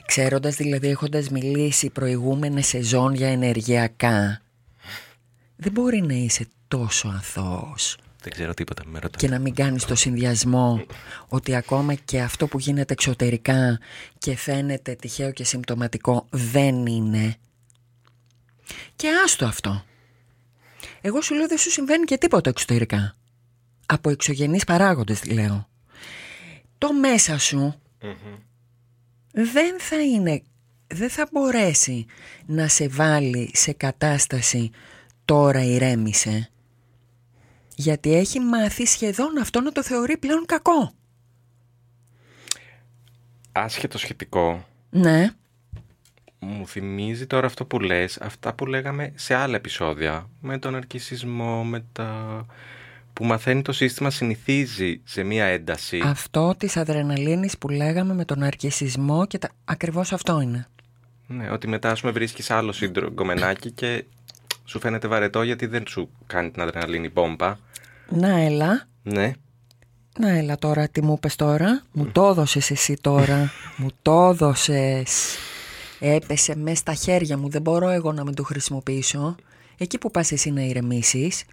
Ξέροντας 0.06 0.56
δηλαδή 0.56 0.88
έχοντας 0.88 1.28
μιλήσει 1.28 1.90
προηγούμενες 1.90 2.66
σεζόν 2.66 3.14
για 3.14 3.28
ενεργειακά 3.28 4.40
Δεν 5.56 5.72
μπορεί 5.72 6.00
να 6.00 6.14
είσαι 6.14 6.46
τόσο 6.68 7.08
αθώος 7.08 7.96
Δεν 8.22 8.32
ξέρω 8.32 8.54
τίποτα 8.54 8.82
με 8.86 8.98
ρωτάς. 8.98 9.20
και 9.20 9.28
να 9.28 9.38
μην 9.38 9.54
κάνεις 9.54 9.84
το 9.84 9.94
συνδυασμό 9.94 10.84
ότι 11.28 11.54
ακόμα 11.54 11.94
και 11.94 12.20
αυτό 12.20 12.46
που 12.46 12.58
γίνεται 12.58 12.92
εξωτερικά 12.92 13.78
και 14.18 14.36
φαίνεται 14.36 14.94
τυχαίο 14.94 15.32
και 15.32 15.44
συμπτωματικό 15.44 16.26
δεν 16.30 16.86
είναι. 16.86 17.36
Και 18.96 19.08
άστο 19.24 19.44
αυτό. 19.46 19.84
Εγώ 21.00 21.20
σου 21.20 21.34
λέω 21.34 21.48
δεν 21.48 21.58
σου 21.58 21.70
συμβαίνει 21.70 22.04
και 22.04 22.18
τίποτα 22.18 22.50
εξωτερικά. 22.50 23.16
Από 23.86 24.10
εξωγενείς 24.10 24.64
παράγοντες 24.64 25.24
λέω. 25.24 25.68
Το 26.78 26.92
μέσα 26.92 27.38
σου 27.38 27.74
δεν 29.34 29.80
θα 29.80 30.02
είναι, 30.02 30.42
δεν 30.86 31.10
θα 31.10 31.28
μπορέσει 31.32 32.06
να 32.46 32.68
σε 32.68 32.88
βάλει 32.88 33.50
σε 33.54 33.72
κατάσταση 33.72 34.70
τώρα 35.24 35.64
ηρέμησε. 35.64 36.48
Γιατί 37.76 38.14
έχει 38.14 38.40
μάθει 38.40 38.86
σχεδόν 38.86 39.38
αυτό 39.38 39.60
να 39.60 39.72
το 39.72 39.82
θεωρεί 39.82 40.16
πλέον 40.16 40.46
κακό. 40.46 40.92
Άσχετο 43.52 43.98
σχετικό, 43.98 44.68
Ναι, 44.90 45.30
μου 46.38 46.66
θυμίζει 46.66 47.26
τώρα 47.26 47.46
αυτό 47.46 47.64
που 47.64 47.80
λες, 47.80 48.20
αυτά 48.20 48.54
που 48.54 48.66
λέγαμε 48.66 49.12
σε 49.14 49.34
άλλα 49.34 49.56
επεισόδια, 49.56 50.28
με 50.40 50.58
τον 50.58 50.74
αρκισισμό, 50.74 51.64
με 51.64 51.84
τα... 51.92 52.46
που 53.14 53.24
μαθαίνει 53.24 53.62
το 53.62 53.72
σύστημα, 53.72 54.10
συνηθίζει 54.10 55.00
σε 55.04 55.22
μία 55.22 55.44
ένταση. 55.44 56.00
αυτό 56.04 56.54
της 56.58 56.76
αδρεναλίνης 56.76 57.58
που 57.58 57.68
λέγαμε 57.68 58.14
με 58.14 58.24
τον 58.24 58.42
αρκισισμό 58.42 59.26
και 59.26 59.38
τα... 59.38 59.48
ακριβώς 59.64 60.12
αυτό 60.12 60.40
είναι. 60.40 60.66
Ναι, 61.26 61.50
ότι 61.50 61.68
μετά 61.68 61.90
ας 61.90 62.00
πούμε 62.00 62.12
βρίσκεις 62.12 62.50
άλλο 62.50 62.72
σύντρο 62.72 63.10
γκομενάκι 63.10 63.70
και 63.70 64.04
σου 64.64 64.80
φαίνεται 64.80 65.08
βαρετό 65.08 65.42
γιατί 65.42 65.66
δεν 65.66 65.86
σου 65.86 66.10
κάνει 66.26 66.50
την 66.50 66.62
αδρεναλίνη 66.62 67.10
πόμπα. 67.10 67.56
Να 68.08 68.28
έλα, 68.40 68.86
Ναι. 69.02 69.32
να 70.18 70.28
έλα 70.28 70.58
τώρα 70.58 70.88
τι 70.88 71.02
μου 71.02 71.12
είπες 71.16 71.36
τώρα. 71.36 71.82
Μου 71.92 72.06
το 72.12 72.26
έδωσες 72.26 72.70
εσύ 72.70 72.96
τώρα. 73.00 73.50
μου 73.76 73.88
το 74.02 74.28
έδωσες. 74.28 75.36
Έπεσε 76.00 76.56
μέσα 76.56 76.76
στα 76.76 76.94
χέρια 76.94 77.38
μου, 77.38 77.48
δεν 77.48 77.62
μπορώ 77.62 77.88
εγώ 77.88 78.12
να 78.12 78.24
μην 78.24 78.34
το 78.34 78.42
χρησιμοποιήσω. 78.42 79.34
Εκεί 79.78 79.98
που 79.98 80.10
πας 80.10 80.32
εσύ 80.32 80.50
να 80.50 80.60
ηρεμήσεις. 80.62 81.44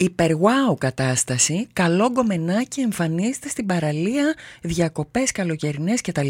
Υπερ 0.00 0.30
wow 0.30 0.76
κατάσταση, 0.78 1.66
καλό 1.72 2.10
γκομενάκι 2.10 2.80
εμφανίζεται 2.80 3.48
στην 3.48 3.66
παραλία, 3.66 4.34
διακοπές 4.62 5.32
καλοκαιρινές 5.32 6.00
κτλ. 6.00 6.28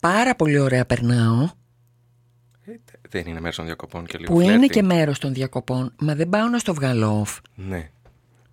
Πάρα 0.00 0.34
πολύ 0.36 0.58
ωραία 0.58 0.86
περνάω, 0.86 1.48
Ε, 2.64 2.72
δεν 3.08 3.26
είναι 3.26 3.40
μέρος 3.40 3.56
των 3.56 3.64
διακοπών 3.64 4.06
και 4.06 4.18
λίγο 4.18 4.32
που 4.32 4.40
είναι 4.40 4.52
φλερτι. 4.52 4.68
και 4.68 4.82
μέρος 4.82 5.18
των 5.18 5.34
διακοπών, 5.34 5.92
μα 5.98 6.14
δεν 6.14 6.28
πάω 6.28 6.48
να 6.48 6.58
στο 6.58 6.74
βγάλω 6.74 7.26
off. 7.26 7.38
Ναι. 7.54 7.90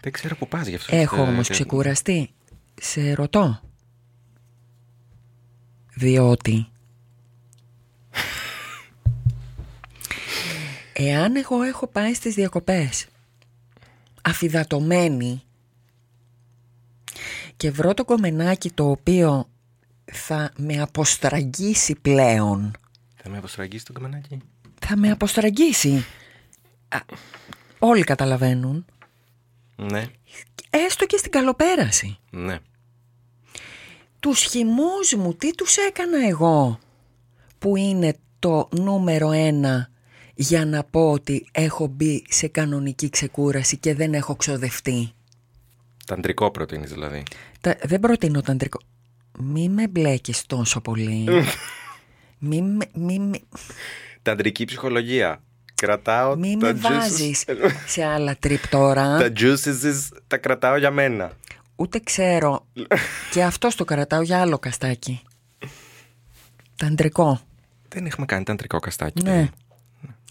Δεν 0.01 0.11
ξέρω 0.11 0.35
που 0.35 0.47
πας 0.47 0.67
γι' 0.67 0.75
αυτό. 0.75 0.95
Έχω 0.95 1.15
Ε, 1.15 1.19
όμως 1.19 1.49
ε, 1.49 1.51
ξεκουραστεί. 1.51 2.29
Σε 2.81 3.13
ρωτώ. 3.13 3.61
Διότι 5.95 6.67
εάν 10.93 11.35
εγώ 11.35 11.61
έχω 11.61 11.88
πάει 11.88 12.13
στις 12.13 12.33
διακοπές 12.33 13.07
αφιδατωμένη 14.23 15.43
και 17.57 17.71
βρω 17.71 17.93
το 17.93 18.05
κομμενάκι 18.05 18.71
το 18.71 18.89
οποίο 18.89 19.49
θα 20.11 20.51
με 20.57 20.81
αποστραγγίσει 20.81 21.95
πλέον 21.95 22.71
Θα 23.15 23.29
με 23.29 23.38
αποστραγγίσει 23.38 23.85
το 23.85 23.93
καμενάκι. 23.93 24.38
θα 24.85 24.97
με 24.97 25.11
αποστραγγίσει 25.11 26.05
Α, 26.89 26.97
όλοι 27.79 28.03
καταλαβαίνουν 28.03 28.85
Ναι. 29.75 30.05
έστω 30.69 31.05
και 31.05 31.17
στην 31.17 31.31
καλοπέραση 31.31 32.17
Ναι. 32.31 32.57
τους 34.19 34.39
χυμούς 34.43 35.13
μου 35.17 35.33
τι 35.33 35.55
τους 35.55 35.77
έκανα 35.77 36.27
εγώ 36.27 36.79
που 37.59 37.75
είναι 37.75 38.15
το 38.39 38.69
νούμερο 38.71 39.31
ένα 39.31 39.89
για 40.41 40.65
να 40.65 40.84
πω 40.84 41.12
ότι 41.12 41.48
έχω 41.51 41.88
μπει 41.88 42.24
σε 42.29 42.48
κανονική 42.48 43.10
ξεκούραση 43.10 43.77
και 43.77 43.96
δεν 43.96 44.13
έχω 44.13 44.36
ξοδευτεί. 44.36 45.12
Ταντρικό 46.05 46.51
προτείνεις 46.51 46.91
δηλαδή. 46.91 47.24
Τα, 47.62 47.75
δεν 47.84 48.00
προτείνω 48.00 48.41
ταντρικό. 48.41 48.79
Μη 49.39 49.69
με 49.69 49.88
μπλέκεις 49.88 50.46
τόσο 50.46 50.81
πολύ. 50.81 51.25
μη, 52.39 52.62
με- 52.62 52.89
μη, 52.93 53.19
με- 53.19 53.39
Ταντρική 54.22 54.65
ψυχολογία. 54.65 55.43
Κρατάω 55.75 56.36
μη 56.36 56.58
τα 56.58 56.67
με 56.74 56.79
juices- 56.79 56.81
βάζεις 56.81 57.46
σε 57.93 58.03
άλλα 58.03 58.36
τρίπ 58.39 58.67
τώρα. 58.67 59.17
Τα 59.17 59.31
juices 59.39 60.08
τα 60.27 60.38
κρατάω 60.38 60.77
για 60.77 60.91
μένα. 60.91 61.31
Ούτε 61.75 62.00
ξέρω. 62.00 62.65
και 63.34 63.43
αυτό 63.43 63.67
το 63.75 63.86
κρατάω 63.86 64.22
για 64.22 64.41
άλλο 64.41 64.60
καστάκι. 64.60 65.22
Ταντρικό. 66.75 67.39
Δεν 67.89 68.05
έχουμε 68.05 68.25
κάνει 68.25 68.43
ταντρικό 68.43 68.79
καστάκι. 68.79 69.24
Ναι. 69.24 69.50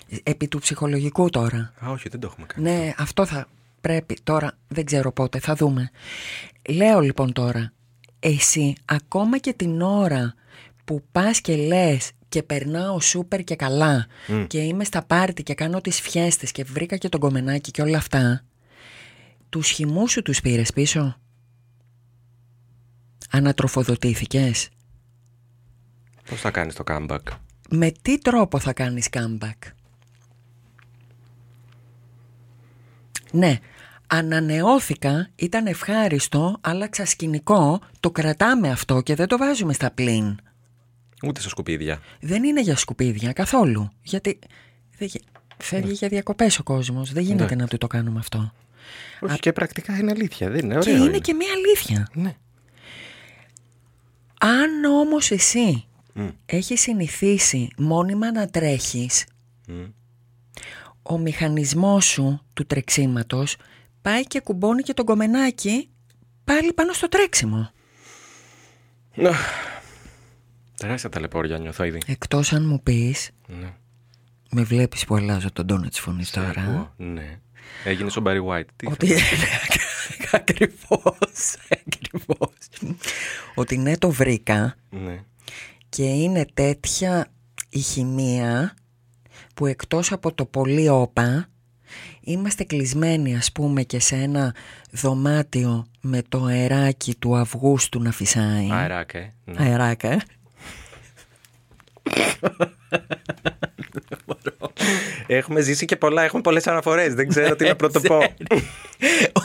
Παιδί. 0.08 0.22
Επί 0.24 0.48
του 0.48 0.58
ψυχολογικού 0.58 1.30
τώρα. 1.30 1.72
Α, 1.84 1.90
όχι, 1.90 2.08
δεν 2.08 2.20
το 2.20 2.26
έχουμε 2.30 2.46
κάνει. 2.46 2.70
Ναι, 2.70 2.94
αυτό 2.98 3.26
θα 3.26 3.48
πρέπει 3.80 4.18
τώρα, 4.22 4.52
δεν 4.68 4.84
ξέρω 4.84 5.12
πότε, 5.12 5.38
θα 5.38 5.54
δούμε. 5.54 5.90
Λέω 6.68 7.00
λοιπόν 7.00 7.32
τώρα, 7.32 7.72
εσύ 8.18 8.74
ακόμα 8.84 9.38
και 9.38 9.52
την 9.52 9.80
ώρα 9.80 10.34
που 10.84 11.04
πας 11.12 11.40
και 11.40 11.56
λες 11.56 12.10
και 12.28 12.42
περνάω 12.42 13.00
σούπερ 13.00 13.44
και 13.44 13.56
καλά 13.56 14.06
και 14.46 14.58
είμαι 14.58 14.84
στα 14.84 15.02
πάρτι 15.02 15.42
και 15.42 15.54
κάνω 15.54 15.80
τις 15.80 16.00
φιέστες 16.00 16.52
και 16.52 16.64
βρήκα 16.64 16.96
και 16.96 17.08
τον 17.08 17.20
κομμενάκι 17.20 17.70
και 17.70 17.82
όλα 17.82 17.96
αυτά, 17.96 18.44
τους 19.48 19.68
χυμούς 19.68 20.10
σου 20.10 20.22
τους 20.22 20.40
πήρες 20.40 20.72
πίσω; 20.72 21.16
Ανατροφοδοτήθηκες; 23.30 24.68
Πώς 26.28 26.40
θα 26.40 26.50
κάνεις 26.50 26.74
το 26.74 26.84
comeback; 26.86 27.18
Με 27.70 27.90
τι 28.02 28.18
τρόπο 28.18 28.58
θα 28.58 28.72
κάνεις 28.72 29.08
comeback; 29.10 29.72
Ναι, 33.32 33.58
ανανεώθηκα, 34.06 35.28
ήταν 35.36 35.66
ευχάριστο, 35.66 36.56
άλλαξα 36.60 37.04
σκηνικό, 37.04 37.80
το 38.00 38.10
κρατάμε 38.10 38.70
αυτό 38.70 39.00
και 39.00 39.14
δεν 39.14 39.26
το 39.26 39.38
βάζουμε 39.38 39.72
στα 39.72 39.90
πλήν. 39.90 40.36
Ούτε 41.26 41.40
στα 41.40 41.48
σκουπίδια. 41.48 42.00
Δεν 42.20 42.44
είναι 42.44 42.60
για 42.60 42.76
σκουπίδια 42.76 43.32
καθόλου, 43.32 43.90
γιατί 44.02 44.38
δεν 44.98 45.08
γε- 45.08 45.22
φεύγει 45.56 45.92
για 45.92 46.08
διακοπές 46.08 46.58
ο 46.58 46.62
κόσμος, 46.62 47.12
δεν 47.12 47.22
γίνεται 47.22 47.54
Ναι. 47.54 47.62
να 47.62 47.68
του 47.68 47.78
το 47.78 47.86
κάνουμε 47.86 48.18
αυτό. 48.18 48.52
Όχι, 49.20 49.38
και 49.38 49.52
πρακτικά 49.52 49.96
είναι 49.98 50.10
αλήθεια. 50.10 50.50
Δεν 50.50 50.64
είναι 50.64 50.78
και 50.78 50.90
ωραίο. 50.90 51.04
είναι 51.04 51.18
και 51.18 51.34
μια 51.34 51.48
αλήθεια. 51.52 52.08
Ναι. 52.14 52.34
Αν 54.40 54.84
όμως 54.84 55.30
εσύ 55.30 55.84
Μμ. 56.12 56.28
έχεις 56.46 56.80
συνηθίσει 56.80 57.68
μόνιμα 57.76 58.32
να 58.32 58.48
τρέχεις, 58.48 59.24
Μμ. 59.68 59.84
Ο 61.08 61.18
μηχανισμός 61.18 62.04
σου 62.04 62.40
του 62.54 62.66
τρεξίματος 62.66 63.56
πάει 64.02 64.22
και 64.26 64.40
κουμπώνει 64.40 64.82
και 64.82 64.94
τον 64.94 65.04
κομμενάκι 65.04 65.90
πάλι 66.44 66.72
πάνω 66.72 66.92
στο 66.92 67.08
τρέξιμο. 67.08 67.70
Τεράστια 70.76 71.08
ταλαιπώρια 71.08 71.58
νιώθω 71.58 71.84
ήδη. 71.84 72.00
Εκτός 72.06 72.52
αν 72.52 72.66
μου 72.66 72.82
πεις, 72.82 73.30
Ναι. 73.46 73.72
με 74.50 74.62
βλέπεις 74.62 75.04
που 75.04 75.14
αλλάζω 75.14 75.52
τον 75.52 75.66
τόνο 75.66 75.88
της 75.88 76.00
φωνής 76.00 76.30
τώρα, 76.30 76.60
Ακούω. 76.62 76.92
Ναι. 76.96 77.38
Έγινε 77.84 78.10
ο 78.18 78.22
Barry 78.24 78.44
White. 78.46 78.64
Τι 78.76 78.86
ότι 78.86 79.14
ακριβώς, 80.32 81.56
ακριβώς, 81.70 82.50
ότι 83.54 83.78
ναι 83.78 83.96
το 83.96 84.10
βρήκα 84.10 84.74
Ναι. 84.90 85.22
και 85.88 86.04
είναι 86.04 86.46
τέτοια 86.54 87.26
η 87.68 87.78
χημεία 87.78 88.74
που 89.58 89.66
εκτός 89.66 90.12
από 90.12 90.32
το 90.34 90.44
πολύ 90.44 90.88
όπα 90.88 91.48
είμαστε 92.20 92.64
κλεισμένοι 92.64 93.36
ας 93.36 93.52
πούμε 93.52 93.82
και 93.82 94.00
σε 94.00 94.14
ένα 94.16 94.54
δωμάτιο 94.90 95.86
με 96.00 96.22
το 96.28 96.44
αεράκι 96.44 97.14
του 97.14 97.36
Αυγούστου 97.36 98.02
να 98.02 98.12
φυσάει. 98.12 98.68
Αεράκε. 98.70 99.32
Ναι. 99.44 99.54
Αεράκα. 99.58 100.08
ε. 100.08 100.18
Έχουμε 105.26 105.60
ζήσει 105.60 105.84
και 105.84 105.96
πολλά, 105.96 106.22
έχουμε 106.22 106.42
πολλές 106.42 106.66
αναφορές. 106.66 107.14
Δεν 107.14 107.28
ξέρω 107.28 107.56
τι 107.56 107.64
να 107.64 107.76
πρωτοπώ. 107.82 108.18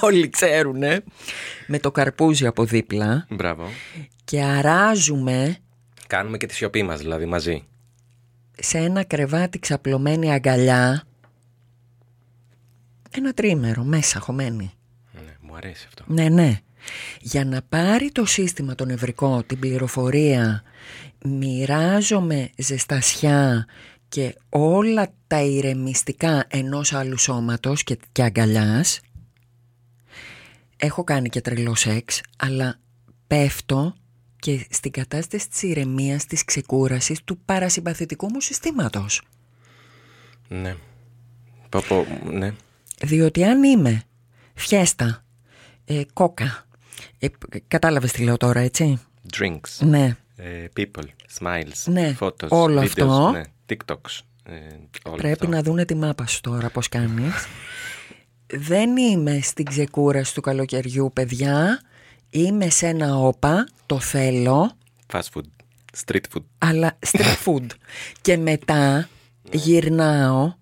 Όλοι 0.02 0.30
ξέρουνε. 0.30 1.04
Με 1.68 1.80
το 1.80 1.92
καρπούζι 1.92 2.46
από 2.46 2.66
δίπλα 2.66 3.26
Μπράβο. 3.30 3.70
και 4.24 4.42
αράζουμε 4.44 5.58
Κάνουμε 6.08 6.38
και 6.38 6.46
τη 6.46 6.54
σιωπή 6.54 6.84
μας 6.84 7.00
δηλαδή 7.00 7.26
μαζί. 7.26 7.68
Σε 8.60 8.78
ένα 8.78 9.04
κρεβάτι 9.04 9.60
ξαπλωμένη 9.60 10.34
αγκαλιά 10.34 11.08
ένα 13.18 13.34
τρίμερο 13.34 13.84
μέσα 13.84 14.20
χωμένη. 14.20 14.74
Ναι, 15.14 15.36
μου 15.42 15.56
αρέσει 15.56 15.86
αυτό. 15.88 16.04
Ναι, 16.08 16.30
ναι. 16.30 16.60
Για 17.22 17.46
να 17.46 17.62
πάρει 17.70 18.12
το 18.12 18.26
σύστημα 18.26 18.76
το 18.76 18.86
νευρικό 18.86 19.44
την 19.44 19.60
πληροφορία 19.60 20.64
μοιράζομαι 21.26 22.50
ζεστασιά 22.58 23.68
και 24.10 24.36
όλα 24.50 25.08
τα 25.28 25.42
ηρεμιστικά 25.42 26.46
ενός 26.48 26.94
άλλου 26.94 27.18
σώματος 27.18 27.84
και, 27.84 27.98
και 28.12 28.24
αγκαλιάς 28.24 29.00
έχω 30.78 31.04
κάνει 31.04 31.30
και 31.30 31.42
τρελό 31.42 31.76
σεξ 31.76 32.22
αλλά 32.38 32.80
πέφτω 33.28 33.96
και 34.44 34.66
στην 34.70 34.92
κατάσταση 34.92 35.50
της 35.50 35.62
ηρεμίας, 35.64 36.26
της 36.26 36.46
ξεκούρασης 36.46 37.24
του 37.24 37.38
παρασυμπαθητικού 37.46 38.30
μου 38.32 38.42
συστήματος. 38.42 39.22
Ναι. 40.48 40.76
Πω, 41.70 41.84
πω, 41.88 42.06
ναι. 42.32 42.54
Διότι 43.02 43.44
αν 43.44 43.64
είμαι 43.64 44.04
φιέστα, 44.54 45.24
ε, 45.86 46.02
κόκα, 46.14 46.66
ε, 47.20 47.28
κατάλαβες 47.68 48.12
τι 48.12 48.24
λέω 48.24 48.38
τώρα 48.38 48.60
έτσι; 48.60 49.00
Drinks. 49.38 49.80
Ναι, 49.80 50.16
ε, 50.36 50.66
people. 50.78 51.06
Smiles. 51.40 51.84
Ναι, 51.86 52.16
Photos. 52.20 52.48
όλο 52.50 52.82
videos, 52.82 52.86
αυτό. 52.86 53.32
Ναι. 53.32 53.44
TikToks. 53.70 54.20
Ε, 54.44 54.54
όλο 55.04 55.16
πρέπει 55.16 55.46
αυτό. 55.46 55.48
να 55.48 55.62
δούνε 55.62 55.86
τη 55.86 55.96
μάπα 55.96 56.28
σου 56.28 56.42
τώρα 56.42 56.70
πώς 56.70 56.90
κάνεις. 56.90 57.34
Δεν 58.70 58.98
είμαι 58.98 59.40
στην 59.42 59.66
ξεκούραση 59.66 60.34
του 60.34 60.42
καλοκαιριού 60.42 61.12
παιδιά, 61.14 61.82
είμαι 62.34 62.70
σε 62.70 62.88
ένα 62.88 63.18
όπα, 63.18 63.68
το 63.86 64.00
θέλω, 64.00 64.72
Fast 65.12 65.22
food. 65.34 65.42
Street 66.06 66.22
food. 66.36 66.44
αλλά 66.58 66.98
street 67.12 67.36
food. 67.46 67.66
και 68.22 68.38
μετά 68.38 69.10
γυρνάω 69.52 70.54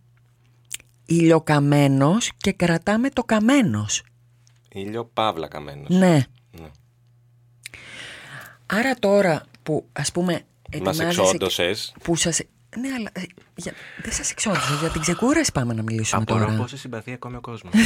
ηλιοκαμένος 1.05 2.31
και 2.37 2.51
κρατάμε 2.51 3.09
το 3.09 3.23
καμένος. 3.23 4.03
Ήλιο 4.71 5.05
παύλα 5.05 5.47
καμένος. 5.47 5.89
Ναι. 5.89 6.25
Ναι. 6.51 6.69
Άρα 8.65 8.95
τώρα 8.95 9.43
που 9.63 9.85
ας 9.93 10.11
πούμε 10.11 10.31
Μας 10.33 10.43
ετοιμάζεσαι... 10.69 11.21
εξόντωσες. 11.21 11.93
Που 12.03 12.15
σας... 12.15 12.39
Ναι, 12.79 12.89
αλλά 12.97 13.09
ε, 13.13 13.21
για... 13.55 13.73
δεν 14.03 14.11
σας 14.11 14.31
εξόντωσα. 14.31 14.75
Για 14.79 14.89
την 14.89 15.01
ξεκούραση 15.01 15.51
πάμε 15.51 15.73
να 15.73 15.81
μιλήσουμε 15.81 16.21
Απορώ 16.21 16.45
τώρα. 16.45 16.57
πόση 16.57 16.77
συμπαθεί 16.77 17.11
ακόμη 17.11 17.35
ο 17.35 17.41
κόσμος. 17.41 17.73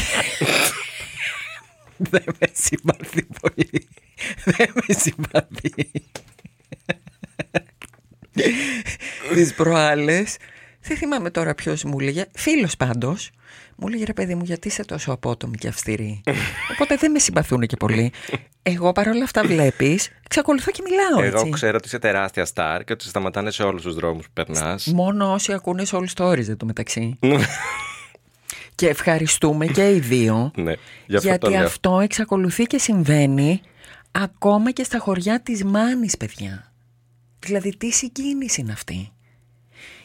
Δεν 1.98 2.24
με 2.26 2.48
συμπαθεί 2.54 3.28
πολύ. 3.42 3.88
Δεν 4.44 4.68
με 4.74 4.94
συμπαθεί. 4.94 5.92
Τις 9.34 9.54
προάλλες, 9.54 10.38
δεν 10.82 10.98
θυμάμαι 10.98 11.30
τώρα 11.30 11.56
ποιος 11.56 11.84
μου 11.84 12.00
έλεγε, 12.00 12.26
φίλος 12.34 12.76
πάντως, 12.78 13.30
μου 13.76 13.88
έλεγε 13.88 14.06
ρε 14.06 14.14
παιδί 14.14 14.36
μου 14.36 14.44
γιατί 14.44 14.68
είσαι 14.68 14.86
τόσο 14.86 15.12
απότομη 15.12 15.58
και 15.58 15.68
αυστηρή; 15.68 16.22
Οπότε 16.72 16.96
δεν 16.96 17.12
με 17.12 17.20
συμπαθούν 17.20 17.62
και 17.62 17.76
πολύ. 17.76 18.12
Εγώ 18.64 18.92
παρόλα 18.92 19.24
αυτά 19.24 19.44
βλέπεις, 19.44 20.10
εξακολουθώ 20.26 20.72
και 20.72 20.82
μιλάω 20.84 21.26
Εγώ 21.26 21.38
έτσι. 21.38 21.50
ξέρω 21.50 21.76
ότι 21.78 21.88
είσαι 21.88 22.00
τεράστια 22.00 22.46
στάρ 22.46 22.84
και 22.84 22.94
ότι 22.94 23.04
σε 23.04 23.10
σταματάνε 23.10 23.52
σε 23.52 23.64
όλους 23.64 23.82
τους 23.82 23.96
δρόμους 23.96 24.26
που 24.26 24.32
περνάς. 24.34 24.86
Μόνο 24.86 25.34
όσοι 25.34 25.54
ακούνε 25.54 25.86
σε 25.86 25.98
all 26.00 26.06
stories 26.16 26.58
το 26.58 26.66
μεταξύ. 26.66 27.20
και 28.76 28.88
ευχαριστούμε 28.88 29.66
και 29.66 29.90
οι 29.90 30.00
δύο. 30.00 30.52
ναι, 30.56 30.74
γι' 31.08 31.16
αυτό 31.16 31.38
το 31.38 31.48
γιατί 31.48 31.50
λέω. 31.50 31.66
αυτό 31.66 32.00
εξακολουθεί 32.00 32.64
και 32.64 32.78
συμβαίνει 32.78 33.62
ακόμα 34.12 34.72
και 34.72 34.84
στα 34.84 35.00
χωριά 35.00 35.42
της 35.42 35.64
Μάνης, 35.64 36.18
παιδιά. 36.18 36.74
Δηλαδή, 37.40 37.78
τι 37.78 37.92
συγκίνηση 37.92 38.62
είναι 38.62 38.72
αυτή. 38.72 39.10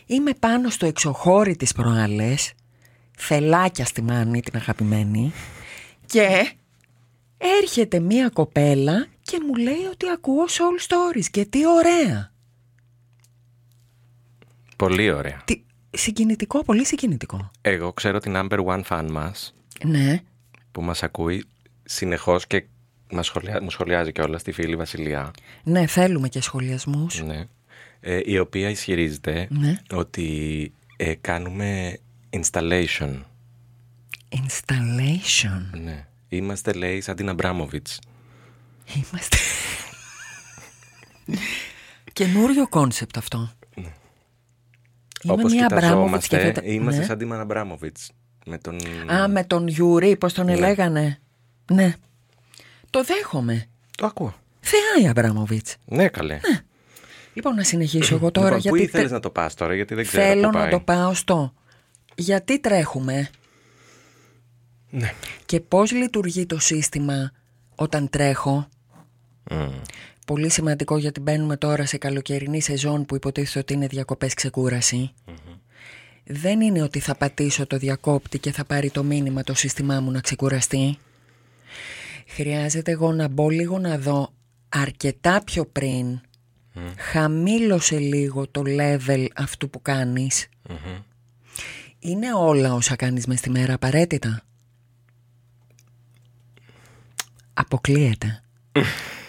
Είμαι 0.07 0.33
πάνω 0.39 0.71
στο 0.71 0.87
εξωχώρι 0.87 1.57
της 1.57 1.73
προάλλες, 1.73 2.53
φελάκια 3.17 3.85
στη 3.85 4.03
Μάνη, 4.03 4.41
την 4.41 4.57
αγαπημένη, 4.57 5.33
και 6.07 6.53
έρχεται 7.61 8.01
μία 8.01 8.29
κοπέλα 8.29 9.07
και 9.23 9.39
μου 9.47 9.55
λέει 9.55 9.85
ότι 9.93 10.09
ακούω 10.09 10.49
σε 10.49 10.63
all 10.63 10.89
stories 10.89 11.25
και 11.31 11.45
τι 11.45 11.67
ωραία. 11.67 12.33
Πολύ 14.77 15.13
ωραία. 15.13 15.43
Τι... 15.45 15.63
Συγκινητικό, 15.91 16.65
πολύ 16.65 16.85
συγκινητικό. 16.87 17.51
Εγώ 17.61 17.93
ξέρω 17.93 18.19
την 18.19 18.33
number 18.37 18.65
one 18.65 18.83
fan 18.89 19.07
μας 19.11 19.55
Ναι, 19.85 20.21
που 20.73 20.83
μας 20.83 21.03
ακούει 21.03 21.45
συνεχώς 21.85 22.47
και 22.47 22.65
μας 23.13 23.27
σχολιά, 23.27 23.63
μου 23.63 23.71
σχολιάζει 23.71 24.13
κιόλας 24.13 24.43
τη 24.43 24.53
φίλη 24.53 24.77
Βασιλιά. 24.77 25.31
ναι, 25.63 25.87
θέλουμε 25.87 26.29
και 26.29 26.41
σχολιασμούς. 26.43 27.23
Ναι. 27.23 27.45
Ε, 28.01 28.21
η 28.25 28.39
οποία 28.39 28.69
ισχυρίζεται 28.71 29.47
Ναι. 29.51 29.81
ότι 29.91 30.73
ε, 30.97 31.15
κάνουμε 31.15 31.99
installation. 32.31 33.21
Installation. 34.29 35.63
Ναι. 35.83 36.07
Είμαστε, 36.29 36.73
λέει, 36.73 37.01
σαν 37.01 37.17
την 37.17 37.29
Αμπράμοβιτς. 37.29 37.99
Είμαστε. 38.95 39.37
Καινούριο 42.13 42.69
concept 42.69 43.17
αυτό. 43.17 43.51
Είμαι 45.23 45.33
Όπως 45.33 45.53
μια 45.53 45.67
Αμπράμοβιτς 45.71 46.27
και 46.27 46.37
κοιταζόμαστε, 46.37 46.61
δεν... 46.69 46.73
είμαστε 46.75 47.01
Ναι. 47.01 47.07
σαν 47.07 47.19
την 47.19 47.33
Αμπράμοβιτς. 47.33 48.11
Με 48.47 48.59
τον... 48.59 48.79
Α, 49.13 49.29
με 49.29 49.45
τον 49.45 49.69
Γιουρί, 49.69 50.17
πώς 50.17 50.33
τον 50.33 50.45
Ναι. 50.47 50.57
λέγανε. 50.57 51.19
Ναι. 51.73 51.95
Το 52.91 53.05
δέχομαι. 53.05 53.67
Το 53.97 54.07
ακούω. 54.07 54.35
Θεά 54.61 55.03
η 55.05 55.09
Αμπράμοβιτς. 55.09 55.77
Ναι, 55.85 56.09
καλέ. 56.09 56.41
Λοιπόν, 57.35 57.55
να 57.55 57.63
συνεχίσω 57.63 58.15
εγώ 58.15 58.31
τώρα. 58.31 58.47
λοιπόν, 58.47 58.61
πού 58.71 58.77
γιατί 58.77 58.83
ήθελες 58.89 59.07
τε- 59.07 59.15
να 59.15 59.21
το 59.21 59.31
πας 59.31 59.55
τώρα, 59.55 59.75
γιατί 59.75 59.95
δεν 59.95 60.07
ξέρω 60.07 60.25
Θέλω 60.25 60.49
πού 60.49 60.57
να 60.57 60.63
πάει. 60.63 60.71
το 60.71 60.81
πάω 60.81 61.15
στο. 61.15 61.53
Γιατί 62.15 62.61
τρέχουμε 62.61 63.29
Ναι. 64.91 65.13
και 65.47 65.61
πώς 65.61 65.93
λειτουργεί 65.93 66.47
το 66.47 66.59
σύστημα 66.59 67.33
όταν 67.75 68.09
τρέχω. 68.11 68.69
Μμ. 69.51 69.69
Πολύ 70.27 70.51
σημαντικό 70.51 70.99
γιατί 70.99 71.21
μπαίνουμε 71.21 71.57
τώρα 71.57 71.87
σε 71.87 71.99
καλοκαιρινή 71.99 72.61
σεζόν 72.61 73.05
που 73.05 73.15
υποτίθεται 73.15 73.59
ότι 73.59 73.73
είναι 73.73 73.87
διακοπές 73.87 74.35
ξεκούραση. 74.35 75.13
Δεν 76.25 76.61
είναι 76.61 76.83
ότι 76.83 77.01
θα 77.01 77.15
πατήσω 77.15 77.67
το 77.67 77.77
διακόπτη 77.77 78.39
και 78.39 78.53
θα 78.53 78.65
πάρει 78.65 78.91
το 78.91 79.05
μήνυμα 79.05 79.43
το 79.43 79.55
σύστημά 79.55 80.01
μου 80.01 80.11
να 80.11 80.21
ξεκουραστεί. 80.21 80.99
Χρειάζεται 82.27 82.91
εγώ 82.91 83.13
να 83.13 83.29
μπω 83.29 83.49
λίγο 83.49 83.79
να 83.79 83.99
δω 83.99 84.33
αρκετά 84.69 85.43
πιο 85.45 85.67
πριν. 85.67 86.21
Χαμήλωσε 86.97 87.99
λίγο 87.99 88.49
το 88.49 88.63
level 88.67 89.27
αυτού 89.35 89.71
που 89.71 89.83
κάνεις. 89.83 90.49
Μμμ. 90.69 91.03
Είναι 91.99 92.35
όλα 92.35 92.75
όσα 92.75 92.97
κάνεις 92.97 93.27
μες 93.27 93.39
στη 93.39 93.51
μέρα 93.51 93.75
απαραίτητα; 93.75 94.43
Αποκλείεται. 97.53 98.43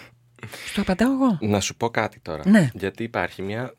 Στο 0.66 0.82
απαντάω 0.82 1.12
εγώ. 1.12 1.38
Να 1.42 1.60
σου 1.60 1.76
πω 1.76 1.90
κάτι 1.90 2.20
τώρα. 2.20 2.50
Ναι. 2.50 2.70
Γιατί 2.74 3.04
υπάρχει 3.04 3.42
μια 3.42 3.74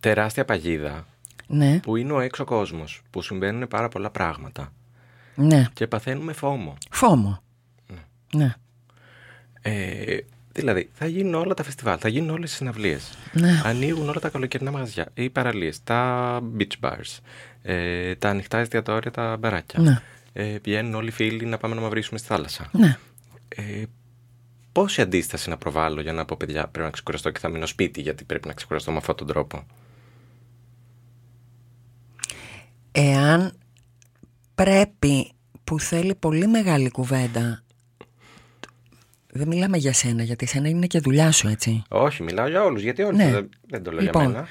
τεράστια 0.00 0.44
παγίδα 0.44 1.06
Ναι, 1.46 1.78
που 1.82 1.96
είναι 1.96 2.12
ο 2.12 2.20
έξω 2.20 2.44
κόσμος, 2.44 3.02
που 3.10 3.22
συμβαίνουν 3.22 3.68
πάρα 3.68 3.88
πολλά 3.88 4.10
πράγματα 4.10 4.72
ναι. 5.34 5.66
και 5.72 5.86
παθαίνουμε 5.86 6.32
φόμο. 6.32 6.76
Φόμο. 6.90 7.42
Ναι. 8.34 8.54
Ε, 9.62 10.16
δηλαδή, 10.52 10.90
θα 10.92 11.06
γίνουν 11.06 11.34
όλα 11.34 11.54
τα 11.54 11.62
φεστιβάλ, 11.62 11.96
θα 12.00 12.08
γίνουν 12.08 12.30
όλες 12.30 12.52
οι 12.52 12.54
συναυλίες. 12.54 13.18
Ναι. 13.32 13.62
Ανοίγουν 13.64 14.08
όλα 14.08 14.20
τα 14.20 14.28
καλοκαιρινά 14.28 14.70
μαγαζιά, 14.70 15.08
οι 15.14 15.30
παραλίες, 15.30 15.82
τα 15.84 16.40
beach 16.58 16.88
bars, 16.88 17.18
ε, 17.62 18.14
τα 18.14 18.28
ανοιχτά 18.28 18.58
εστιατόρια, 18.58 19.10
τα 19.10 19.36
μπαράκια. 19.36 19.80
Ναι. 19.80 20.00
Ε, 20.32 20.58
βγαίνουν 20.62 20.94
όλοι 20.94 21.08
οι 21.08 21.12
φίλοι 21.12 21.44
να 21.44 21.58
πάμε 21.58 21.74
να 21.74 21.80
μαυρίσουμε 21.80 22.18
στη 22.18 22.28
θάλασσα. 22.28 22.70
Ναι. 22.72 22.96
Ε, 23.48 23.82
πόση 24.72 25.00
αντίσταση 25.00 25.48
να 25.48 25.56
προβάλλω 25.56 26.00
για 26.00 26.12
να 26.12 26.24
πω 26.24 26.36
παιδιά 26.38 26.62
πρέπει 26.68 26.84
να 26.86 26.90
ξεκουραστώ 26.90 27.30
και 27.30 27.38
θα 27.38 27.48
μείνω 27.48 27.66
σπίτι 27.66 28.00
γιατί 28.00 28.24
πρέπει 28.24 28.46
να 28.48 28.52
ξεκουραστώ 28.54 28.90
με 28.90 28.96
αυτόν 28.96 29.16
τον 29.16 29.26
τρόπο. 29.26 29.66
Εάν 32.92 33.52
πρέπει 34.54 35.32
που 35.64 35.80
θέλει 35.80 36.14
πολύ 36.14 36.46
μεγάλη 36.46 36.90
κουβέντα 36.90 37.62
δεν 39.34 39.48
μιλάμε 39.48 39.76
για 39.76 39.92
σένα 39.92 40.22
γιατί 40.22 40.46
σένα 40.46 40.68
είναι 40.68 40.86
και 40.86 40.98
δουλειά 41.00 41.30
σου 41.32 41.48
έτσι 41.48 41.82
Όχι, 41.88 42.22
μιλάω 42.22 42.48
για 42.48 42.62
όλους, 42.64 42.82
γιατί 42.82 43.02
όλοι 43.02 43.16
Ναι. 43.16 43.30
δεν, 43.30 43.48
δεν 43.68 43.82
το 43.82 43.90
λέω 43.90 44.02
Λοιπόν, 44.02 44.22
για 44.22 44.30
μένα. 44.32 44.46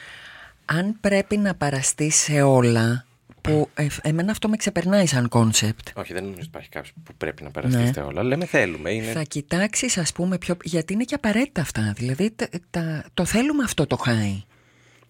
αν 0.65 0.97
πρέπει 0.99 1.37
να 1.37 1.55
παραστείς 1.55 2.15
σε 2.15 2.41
όλα 2.41 3.05
που 3.41 3.69
ε, 3.73 3.87
εμένα 4.01 4.31
αυτό 4.31 4.49
με 4.49 4.55
ξεπερνάει 4.57 5.05
σαν 5.05 5.27
concept 5.29 5.87
Όχι, 5.95 6.13
δεν 6.13 6.21
νομίζω 6.23 6.39
ότι 6.39 6.47
υπάρχει 6.49 6.69
κάποιος 6.69 6.93
που 7.03 7.13
πρέπει 7.17 7.43
να 7.43 7.51
περαστείτε 7.51 7.99
Ναι. 7.99 8.05
όλα. 8.05 8.23
Λέμε 8.23 8.45
θέλουμε. 8.45 8.91
Είναι... 8.91 9.11
θα 9.11 9.21
κοιτάξεις 9.23 9.97
ας 9.97 10.11
πούμε 10.11 10.37
πιο... 10.37 10.57
γιατί 10.63 10.93
είναι 10.93 11.03
και 11.03 11.15
απαραίτητα 11.15 11.61
αυτά 11.61 11.93
δηλαδή 11.95 12.31
τα- 12.35 12.49
τα- 12.69 13.05
το 13.13 13.25
θέλουμε 13.25 13.63
αυτό 13.63 13.87
το 13.87 13.95
high 13.95 14.43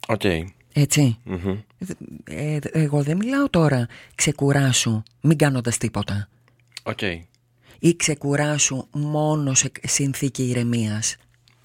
OK. 0.08 0.22
έτσι 0.74 1.18
Μμμ. 1.24 1.58
ε, 2.24 2.58
εγώ 2.72 3.04
δεν 3.04 3.18
μιλάω 3.18 3.50
τώρα 3.50 3.88
ξεκουράσου 4.16 5.04
μην 5.22 5.38
κάνοντας 5.38 5.78
τίποτα 5.78 6.30
Οκ. 6.84 7.02
ή 7.80 7.96
ξεκουράσου 7.96 8.88
μόνο 8.92 9.54
σε 9.54 9.72
συνθήκη 9.84 10.44
ηρεμίας. 10.44 11.16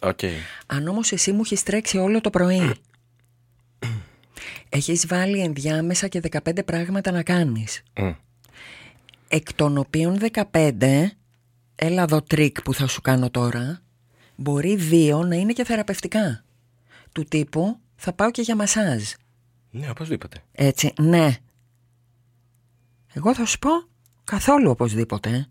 Οκ. 0.01 0.19
Αν 0.67 0.89
όμως 0.89 1.13
εσύ 1.13 1.33
μου 1.33 1.41
έχεις 1.45 1.63
τρέξει 1.63 1.99
όλο 1.99 2.21
το 2.21 2.31
πρωί, 2.31 2.73
έχεις 4.69 5.07
βάλει 5.07 5.41
ενδιάμεσα 5.41 6.09
και 6.09 6.21
15 6.45 6.65
πράγματα 6.65 7.11
να 7.11 7.23
κάνεις, 7.23 7.83
Μμ. 7.97 8.11
εκ 9.29 9.53
των 9.55 9.79
οποίων 9.79 10.19
15 10.53 11.07
έλα 11.75 12.03
εδώ 12.03 12.23
τρικ 12.23 12.63
που 12.63 12.75
θα 12.75 12.87
σου 12.87 13.01
κάνω 13.01 13.31
τώρα, 13.31 13.81
μπορεί 14.37 14.77
δύο 14.77 15.23
να 15.25 15.37
είναι 15.37 15.53
και 15.53 15.65
θεραπευτικά. 15.65 16.45
Του 17.13 17.25
τύπου 17.25 17.79
θα 17.97 18.13
πάω 18.13 18.31
και 18.31 18.43
για 18.43 18.57
μασάζ. 18.57 19.03
Ναι, 19.71 19.91
οπωσδήποτε. 19.91 20.43
Έτσι, 20.53 20.93
ναι. 21.01 21.37
Εγώ 23.13 23.35
θα 23.35 23.45
σου 23.45 23.59
πω 23.59 23.71
καθόλου 24.25 24.71
οπωσδήποτε. 24.71 25.49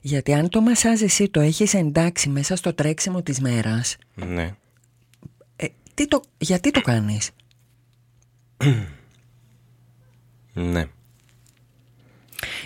Γιατί 0.00 0.34
αν 0.34 0.48
το 0.48 0.60
μασάζ 0.60 1.02
εσύ 1.02 1.28
το 1.28 1.40
έχεις 1.40 1.74
εντάξει 1.74 2.28
μέσα 2.28 2.56
στο 2.56 2.74
τρέξιμο 2.74 3.22
της 3.22 3.40
μέρας, 3.40 3.96
Ναι. 4.14 4.54
ε, 5.56 5.66
τι 5.94 6.08
το, 6.08 6.20
γιατί 6.38 6.70
το 6.70 6.80
κάνεις; 6.80 7.30
Ναι. 10.52 10.86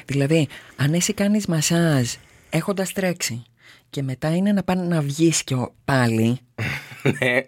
Δηλαδή, 0.06 0.48
αν 0.76 0.94
εσύ 0.94 1.12
κάνεις 1.14 1.46
μασάζ 1.46 2.12
έχοντας 2.50 2.92
τρέξει 2.92 3.42
και 3.90 4.02
μετά 4.02 4.36
είναι 4.36 4.52
να 4.52 4.62
πάνε 4.62 4.82
να 4.82 5.00
βγεις 5.02 5.44
και 5.44 5.54
ο- 5.54 5.74
πάλι, 5.84 6.38
Ναι. 7.20 7.40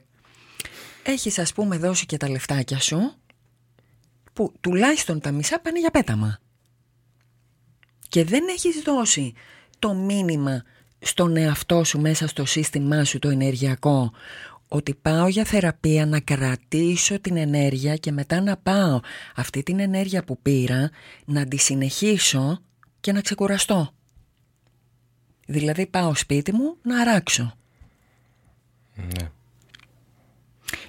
έχεις 1.02 1.38
ας 1.38 1.52
πούμε 1.52 1.76
δώσει 1.78 2.06
και 2.06 2.16
τα 2.16 2.28
λεφτάκια 2.30 2.78
σου 2.80 3.14
που 4.32 4.52
τουλάχιστον 4.60 5.20
τα 5.20 5.30
μισά 5.30 5.60
πάνε 5.60 5.78
για 5.80 5.90
πέταμα. 5.90 6.38
Και 8.08 8.24
δεν 8.24 8.42
έχεις 8.48 8.82
δώσει 8.82 9.32
το 9.78 9.94
μήνυμα 9.94 10.62
στον 10.98 11.36
εαυτό 11.36 11.84
σου 11.84 12.00
μέσα 12.00 12.26
στο 12.28 12.44
σύστημά 12.44 13.04
σου 13.04 13.18
το 13.18 13.28
ενεργειακό 13.28 14.12
ότι 14.74 14.94
πάω 14.94 15.28
για 15.28 15.44
θεραπεία 15.44 16.06
να 16.06 16.20
κρατήσω 16.20 17.20
την 17.20 17.36
ενέργεια 17.36 17.96
και 17.96 18.12
μετά 18.12 18.40
να 18.40 18.56
πάω 18.56 19.00
αυτή 19.34 19.62
την 19.62 19.80
ενέργεια 19.80 20.24
που 20.24 20.38
πήρα 20.42 20.90
να 21.24 21.46
τη 21.46 21.56
συνεχίσω 21.56 22.60
και 23.00 23.12
να 23.12 23.20
ξεκουραστώ. 23.20 23.90
Δηλαδή 25.46 25.86
πάω 25.86 26.14
σπίτι 26.14 26.52
μου 26.52 26.76
να 26.82 27.00
αράξω. 27.00 27.56
Ναι. 28.94 29.30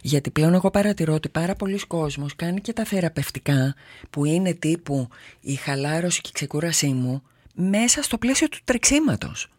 Γιατί 0.02 0.32
πλέον 0.32 0.54
εγώ 0.54 0.72
παρατηρώ 0.72 1.14
ότι 1.14 1.30
πάρα 1.30 1.56
πολλοί 1.56 1.78
κόσμος 1.88 2.36
κάνει 2.36 2.62
και 2.62 2.74
τα 2.74 2.84
θεραπευτικά 2.86 3.76
που 4.10 4.26
είναι 4.26 4.54
τύπου 4.54 5.08
η 5.40 5.56
χαλάρωση 5.56 6.22
και 6.22 6.30
η 6.30 6.34
ξεκούρασή 6.34 6.88
μου 6.88 7.22
μέσα 7.54 8.02
στο 8.04 8.18
πλαίσιο 8.18 8.50
του 8.50 8.58
τρεξίματος. 8.64 9.50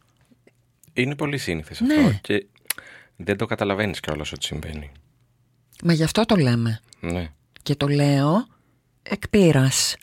Είναι 0.92 1.14
πολύ 1.14 1.38
σύνηθες 1.38 1.80
Ναι. 1.80 1.94
αυτό 1.94 2.18
και 2.20 2.46
δεν 3.16 3.36
το 3.36 3.46
καταλαβαίνεις 3.46 4.00
κιόλας 4.00 4.32
ότι 4.32 4.44
συμβαίνει. 4.44 4.90
Μα 5.84 5.92
γι' 5.92 6.02
αυτό 6.02 6.24
το 6.24 6.36
λέμε. 6.36 6.80
Ναι. 7.00 7.30
Και 7.62 7.74
το 7.74 7.88
λέω 7.88 8.46
εκ 9.02 9.28
πείρας. 9.28 9.96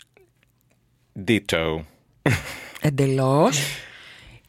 Ditto. 1.26 1.80
Εντελώς. 2.80 3.58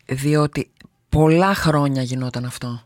Διότι 0.05 0.71
πολλά 1.09 1.53
χρόνια 1.55 2.01
γινόταν 2.01 2.45
αυτό. 2.45 2.81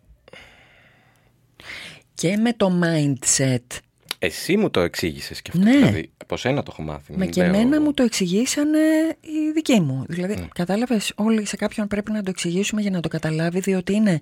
Και 2.13 2.37
με 2.37 2.53
το 2.53 2.81
mindset 2.83 3.77
Εσύ 4.19 4.57
μου 4.57 4.69
το 4.69 4.79
εξήγησες 4.79 5.41
και 5.41 5.51
αυτό. 5.53 5.63
Ναι. 5.63 5.75
Δηλαδή, 5.77 6.11
από 6.17 6.37
σένα 6.37 6.63
το 6.63 6.69
έχω 6.73 6.81
μάθει. 6.81 7.11
Μα 7.11 7.17
μην 7.17 7.29
και 7.29 7.41
λέω- 7.41 7.53
εμένα 7.53 7.81
μου 7.81 7.93
το 7.93 8.03
εξηγήσανε 8.03 8.79
οι 9.21 9.51
δικοί 9.53 9.79
μου. 9.79 10.03
Δηλαδή, 10.07 10.47
κατάλαβες, 10.53 11.11
όλοι 11.15 11.45
σε 11.45 11.55
κάποιον 11.55 11.87
πρέπει 11.87 12.11
να 12.11 12.23
το 12.23 12.29
εξηγήσουμε 12.29 12.81
για 12.81 12.91
να 12.91 12.99
το 12.99 13.07
καταλάβει, 13.07 13.59
διότι 13.59 13.93
είναι, 13.93 14.19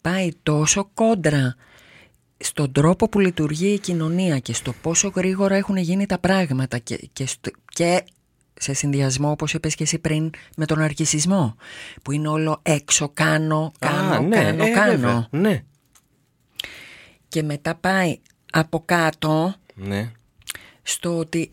πάει 0.00 0.30
τόσο 0.42 0.90
κόντρα 0.94 1.54
στον 2.38 2.72
τρόπο 2.72 3.08
που 3.08 3.18
λειτουργεί 3.20 3.72
η 3.72 3.78
κοινωνία 3.78 4.38
και 4.38 4.52
στο 4.54 4.72
πόσο 4.82 5.12
γρήγορα 5.14 5.54
έχουν 5.54 5.76
γίνει 5.76 6.06
τα 6.06 6.18
πράγματα 6.18 6.78
και, 6.78 7.08
και, 7.12 7.26
στο- 7.26 7.50
και 7.66 8.04
σε 8.54 8.72
συνδυασμό, 8.72 9.30
όπως 9.30 9.54
είπες 9.54 9.74
και 9.74 9.82
εσύ 9.82 9.98
πριν, 9.98 10.30
με 10.56 10.66
τον 10.66 10.80
αρκισισμό, 10.80 11.56
που 12.02 12.12
είναι 12.12 12.28
όλο 12.28 12.58
έξω, 12.62 13.08
κάνω, 13.14 13.72
κάνω, 13.78 14.14
Α, 14.14 14.20
ναι, 14.20 14.36
κάνω, 14.44 14.64
ε, 14.64 14.70
κάνω. 14.70 14.90
βέβαια. 14.90 15.28
Ναι. 15.30 15.62
Και 17.28 17.42
μετά 17.42 17.74
πάει 17.74 18.18
από 18.52 18.82
κάτω 18.84 19.54
Ναι. 19.74 20.12
στο 20.82 21.18
ότι 21.18 21.52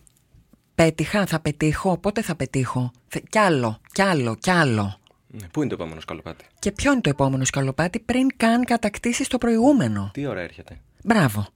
πέτυχα, 0.75 1.25
θα 1.25 1.39
πετύχω, 1.39 1.97
πότε 1.97 2.21
θα 2.21 2.35
πετύχω. 2.35 2.91
Θε- 3.07 3.23
Κι 3.29 3.37
άλλο, 3.37 3.79
κι 3.91 4.01
άλλο, 4.01 4.35
κι 4.35 4.49
άλλο. 4.51 4.99
Ναι. 5.41 5.47
Πού 5.47 5.61
είναι 5.61 5.69
το 5.69 5.75
επόμενο 5.75 6.01
σκαλοπάτι; 6.01 6.45
Και 6.59 6.71
ποιο 6.71 6.91
είναι 6.91 7.01
το 7.01 7.09
επόμενο 7.09 7.45
σκαλοπάτι 7.45 7.99
πριν 7.99 8.27
καν 8.37 8.65
κατακτήσεις 8.65 9.27
το 9.27 9.37
προηγούμενο; 9.37 10.09
Τι 10.13 10.25
ώρα 10.25 10.41
έρχεται; 10.41 10.79
Μπράβο. 11.03 11.47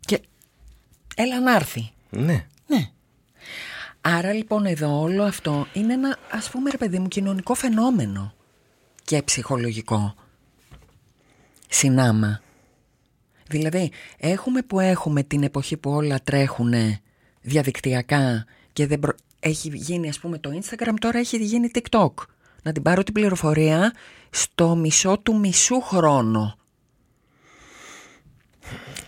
Και 0.00 0.20
έλα 1.16 1.40
να 1.40 1.54
έρθει. 1.54 1.90
Ναι. 2.10 2.46
Ναι. 2.66 2.90
Άρα 4.00 4.32
λοιπόν 4.32 4.64
εδώ 4.66 5.00
όλο 5.00 5.22
αυτό 5.22 5.66
είναι 5.72 5.92
ένα 5.92 6.18
ας 6.30 6.50
πούμε 6.50 6.70
ρε 6.70 6.76
παιδί 6.76 6.98
μου 6.98 7.08
κοινωνικό 7.08 7.54
φαινόμενο 7.54 8.34
και 9.04 9.22
ψυχολογικό. 9.22 10.14
Συνάμα. 11.68 12.40
Δηλαδή 13.48 13.90
έχουμε 14.16 14.62
που 14.62 14.80
έχουμε 14.80 15.22
την 15.22 15.42
εποχή 15.42 15.76
που 15.76 15.90
όλα 15.90 16.20
τρέχουν 16.24 16.72
διαδικτυακά 17.40 18.46
και 18.72 18.86
δεν 18.86 18.98
προ- 18.98 19.16
έχει 19.40 19.68
γίνει 19.74 20.08
ας 20.08 20.18
πούμε 20.18 20.38
το 20.38 20.60
Instagram 20.62 20.94
τώρα 20.98 21.18
έχει 21.18 21.36
γίνει 21.36 21.70
TikTok. 21.74 22.12
Να 22.64 22.72
την 22.72 22.82
πάρω 22.82 23.02
την 23.02 23.14
πληροφορία 23.14 23.92
στο 24.30 24.76
μισό 24.76 25.18
του 25.18 25.38
μισού 25.38 25.80
χρόνο. 25.80 26.58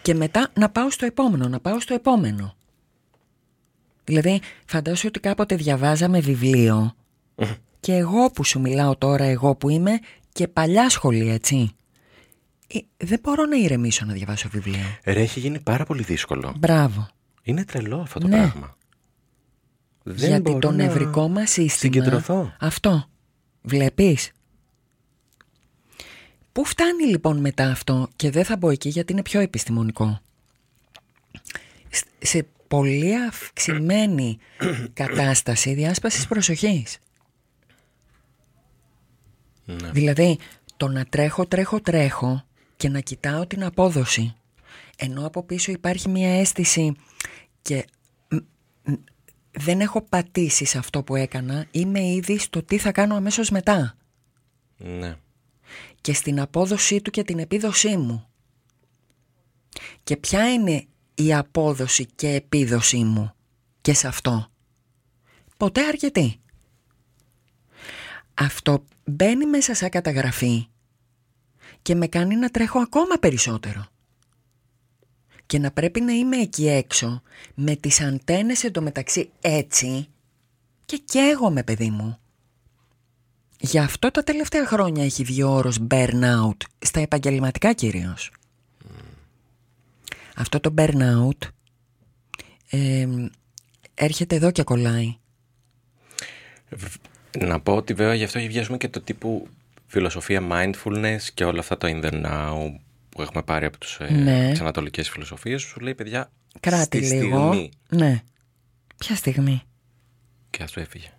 Και 0.03 0.15
μετά 0.15 0.49
να 0.55 0.71
πάω 0.71 0.91
στο 0.91 1.07
επόμενο, 1.07 1.49
να 1.49 1.61
πάω 1.61 1.81
στο 1.81 1.95
επόμενο. 1.95 2.55
Δηλαδή, 4.05 4.41
φαντάσου 4.67 5.05
ότι 5.09 5.21
κάποτε 5.21 5.57
διαβάζαμε 5.57 6.21
βιβλίο 6.21 6.95
και 7.81 7.93
εγώ 7.95 8.31
που 8.31 8.45
σου 8.45 8.61
μιλάω 8.61 8.97
τώρα, 8.97 9.25
εγώ 9.25 9.55
που 9.55 9.69
είμαι 9.69 9.99
και 10.33 10.49
παλιά 10.49 10.91
σχολή, 10.91 11.31
έτσι. 11.31 11.71
Ε, 12.67 12.79
δεν 12.97 13.19
μπορώ 13.23 13.45
να 13.45 13.57
ηρεμήσω 13.57 14.05
να 14.05 14.13
διαβάσω 14.13 14.49
βιβλίο. 14.49 14.99
Ρε, 15.05 15.21
έχει 15.21 15.41
γίνει 15.41 15.61
πάρα 15.61 15.85
πολύ 15.85 16.03
δύσκολο. 16.03 16.55
Μπράβο. 16.59 17.09
Είναι 17.43 17.65
τρελό 17.65 18.01
αυτό 18.01 18.19
το 18.21 18.27
Ναι. 18.29 18.37
πράγμα. 18.37 18.77
Δεν 20.03 20.29
Γιατί 20.29 20.41
μπορώ 20.41 20.59
το 20.59 20.71
να 20.71 20.77
νευρικό 20.77 21.29
μας 21.29 21.51
σύστημα... 21.51 21.71
Συγκεντρωθώ. 21.93 22.53
Αυτό. 22.61 23.09
Βλέπεις; 23.67 24.31
Πού 26.53 26.65
φτάνει 26.65 27.05
λοιπόν 27.05 27.37
μετά 27.39 27.71
αυτό 27.71 28.09
και 28.17 28.31
δεν 28.31 28.45
θα 28.45 28.57
μπω 28.57 28.71
εκεί 28.71 28.89
γιατί 28.89 29.13
είναι 29.13 29.23
πιο 29.23 29.41
επιστημονικό; 29.41 30.21
Σ- 31.91 32.07
Σε 32.19 32.47
πολύ 32.69 33.17
αυξημένη 33.17 34.39
κατάσταση 34.93 35.75
διάσπασης 35.75 36.27
προσοχής. 36.27 36.99
Ναι. 39.65 39.91
Δηλαδή 39.91 40.39
το 40.77 40.89
να 40.89 41.05
τρέχω, 41.05 41.47
τρέχω, 41.47 41.81
τρέχω 41.81 42.45
και 42.77 42.89
να 42.89 43.01
κοιτάω 43.01 43.47
την 43.47 43.65
απόδοση. 43.65 44.35
Ενώ 44.97 45.27
από 45.27 45.43
πίσω 45.43 45.73
υπάρχει 45.73 46.09
μια 46.09 46.39
αίσθηση 46.41 46.93
και 47.63 47.85
μ, 48.29 48.37
μ, 48.85 48.93
δεν 49.59 49.81
έχω 49.81 50.03
πατήσει 50.03 50.65
σε 50.65 50.79
αυτό 50.79 51.03
που 51.03 51.17
έκανα, 51.17 51.67
είμαι 51.71 52.07
ήδη 52.07 52.39
στο 52.39 52.63
τι 52.63 52.79
θα 52.79 52.93
κάνω 52.93 53.15
αμέσως 53.15 53.51
μετά 53.51 53.97
Ναι. 54.77 55.17
και 56.01 56.13
στην 56.13 56.41
απόδοσή 56.41 57.01
του 57.01 57.11
και 57.11 57.23
την 57.23 57.39
επίδοσή 57.39 57.97
μου. 57.97 58.27
Και 60.05 60.17
ποια 60.17 60.53
είναι 60.53 60.87
η 61.15 61.35
απόδοση 61.35 62.07
και 62.07 62.29
επίδοσή 62.29 63.05
μου 63.05 63.33
και 63.81 63.95
σε 63.95 64.07
αυτό. 64.09 64.47
Ποτέ 65.57 65.87
αρκετή. 65.87 66.41
Αυτό 68.35 68.85
μπαίνει 69.05 69.47
μέσα 69.47 69.75
σαν 69.75 69.89
καταγραφή 69.89 70.67
και 71.83 71.95
με 71.95 72.07
κάνει 72.07 72.37
να 72.37 72.49
τρέχω 72.51 72.79
ακόμα 72.79 73.17
περισσότερο. 73.21 73.87
Και 75.47 75.59
να 75.59 75.71
πρέπει 75.71 76.01
να 76.01 76.13
είμαι 76.13 76.37
εκεί 76.37 76.69
έξω 76.69 77.23
με 77.55 77.77
τις 77.77 78.01
αντένες 78.01 78.65
εντωμεταξύ 78.65 79.31
έτσι 79.41 80.09
και 80.85 81.03
καίγομαι 81.05 81.63
παιδί 81.63 81.91
μου. 81.91 82.19
Γι' 83.61 83.79
αυτό 83.79 84.11
τα 84.11 84.23
τελευταία 84.23 84.67
χρόνια 84.67 85.05
έχει 85.05 85.25
βγει 85.25 85.43
ο 85.43 85.51
όρος 85.51 85.79
burnout, 85.91 86.57
στα 86.79 87.01
επαγγελματικά 87.01 87.73
κυρίως. 87.73 88.31
Αυτό 90.37 90.61
το 90.61 90.75
burnout 90.77 91.49
ε, 92.71 93.07
έρχεται 93.95 94.37
εδώ 94.37 94.51
και 94.51 94.63
κολλάει. 94.63 95.17
Να 97.39 97.61
πω 97.61 97.75
ότι 97.77 97.95
βέβαια 97.95 98.15
γι' 98.15 98.25
αυτό 98.25 98.39
έχει 98.39 98.49
βγει 98.49 98.59
ας 98.59 98.67
πούμε, 98.67 98.79
και 98.79 98.89
το 98.89 99.01
τύπου 99.01 99.49
φιλοσοφία 99.87 100.43
mindfulness 100.51 101.21
και 101.35 101.45
όλα 101.45 101.59
αυτά 101.59 101.79
το 101.79 101.89
in 101.91 102.05
the 102.05 102.25
now 102.25 102.79
που 103.17 103.23
έχουμε 103.23 103.43
πάρει 103.43 103.67
από 103.67 103.79
τους, 103.79 103.97
ε, 104.01 104.11
Ναι. 104.13 104.51
τις 104.51 104.61
ανατολικές 104.61 105.11
φιλοσοφίες 105.11 105.63
σου 105.63 105.81
λέει 105.81 105.95
παιδιά 105.95 106.31
Κράτη 106.61 107.05
στη 107.05 107.15
λίγο. 107.17 107.37
στιγμή 107.39 107.71
Ναι. 107.89 108.23
Ποια 108.97 109.17
στιγμή; 109.17 109.63
και 110.51 110.63
αυτό 110.63 110.81
έφυγε. 110.81 111.13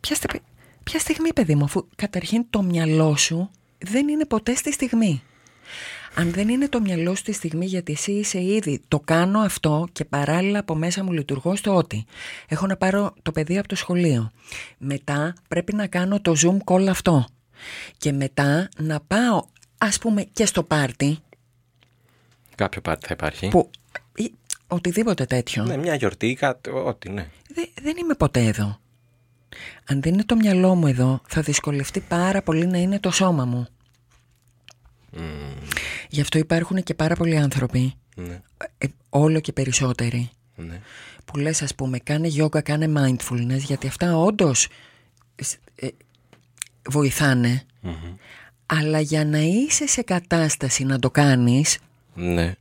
Ποια, 0.00 0.16
στιγ- 0.16 0.42
ποια 0.82 0.98
στιγμή 0.98 1.32
παιδί 1.32 1.54
μου, 1.54 1.64
αφού 1.64 1.86
καταρχήν 1.96 2.44
το 2.50 2.62
μυαλό 2.62 3.16
σου 3.16 3.50
δεν 3.78 4.08
είναι 4.08 4.24
ποτέ 4.26 4.54
στη 4.54 4.72
στιγμή. 4.72 5.22
Αν 6.14 6.30
δεν 6.32 6.48
είναι 6.48 6.68
το 6.68 6.80
μυαλό 6.80 7.10
σου 7.10 7.16
στη 7.16 7.32
στιγμή 7.32 7.66
γιατί 7.66 7.92
εσύ 7.92 8.12
είσαι 8.12 8.42
ήδη 8.42 8.82
το 8.88 9.00
κάνω 9.00 9.38
αυτό 9.38 9.88
και 9.92 10.04
παράλληλα 10.04 10.58
από 10.58 10.74
μέσα 10.74 11.04
μου 11.04 11.12
λειτουργώ 11.12 11.56
στο 11.56 11.74
ότι 11.74 12.04
έχω 12.48 12.66
να 12.66 12.76
πάρω 12.76 13.14
το 13.22 13.32
παιδί 13.32 13.58
από 13.58 13.68
το 13.68 13.76
σχολείο. 13.76 14.30
Μετά 14.78 15.34
πρέπει 15.48 15.74
να 15.74 15.86
κάνω 15.86 16.20
το 16.20 16.34
zoom 16.42 16.72
call 16.72 16.86
αυτό. 16.86 17.26
Και 17.96 18.12
μετά 18.12 18.68
να 18.78 19.00
πάω 19.00 19.44
ας 19.78 19.98
πούμε 19.98 20.22
και 20.22 20.46
στο 20.46 20.62
πάρτι 20.62 21.18
Κάποιο 22.62 22.80
πάρτι 22.80 23.06
θα 23.06 23.12
υπάρχει. 23.14 23.48
που 23.48 23.70
ή 24.14 24.32
οτιδήποτε 24.66 25.24
τέτοιο. 25.26 25.64
Ναι, 25.64 25.76
μια 25.76 25.94
γιορτή 25.94 26.26
ή 26.26 26.34
κάτι, 26.34 26.70
ό,τι, 26.70 27.08
ναι. 27.10 27.28
Δε- 27.54 27.82
δεν 27.82 27.96
είμαι 27.96 28.14
ποτέ 28.14 28.44
εδώ. 28.44 28.78
Αν 29.84 30.02
δεν 30.02 30.12
είναι 30.12 30.24
το 30.24 30.36
μυαλό 30.36 30.74
μου 30.74 30.86
εδώ, 30.86 31.20
θα 31.28 31.40
δυσκολευτεί 31.40 32.00
πάρα 32.00 32.42
πολύ 32.42 32.66
να 32.66 32.78
είναι 32.78 32.98
το 33.00 33.10
σώμα 33.10 33.44
μου. 33.44 33.66
Γι' 36.08 36.20
αυτό 36.20 36.38
υπάρχουν 36.38 36.82
και 36.82 36.94
πάρα 36.94 37.14
πολλοί 37.14 37.36
άνθρωποι, 37.36 37.94
Ναι, 38.14 38.40
ε, 38.78 38.86
όλο 39.08 39.40
και 39.40 39.52
περισσότεροι, 39.52 40.30
ναι. 40.56 40.80
που 41.24 41.36
λες 41.38 41.62
ας 41.62 41.74
πούμε 41.74 41.98
κάνε 41.98 42.28
yoga, 42.36 42.62
κάνε 42.62 42.92
mindfulness, 42.96 43.58
γιατί 43.58 43.86
αυτά 43.86 44.16
όντως 44.16 44.68
ε, 45.74 45.88
βοηθάνε. 46.90 47.62
Αλλά 48.66 49.00
για 49.00 49.24
να 49.24 49.38
είσαι 49.38 49.86
σε 49.86 50.02
κατάσταση 50.02 50.84
να 50.84 50.98
το 50.98 51.10
κάνεις, 51.10 51.78
Ναι. 52.14 52.54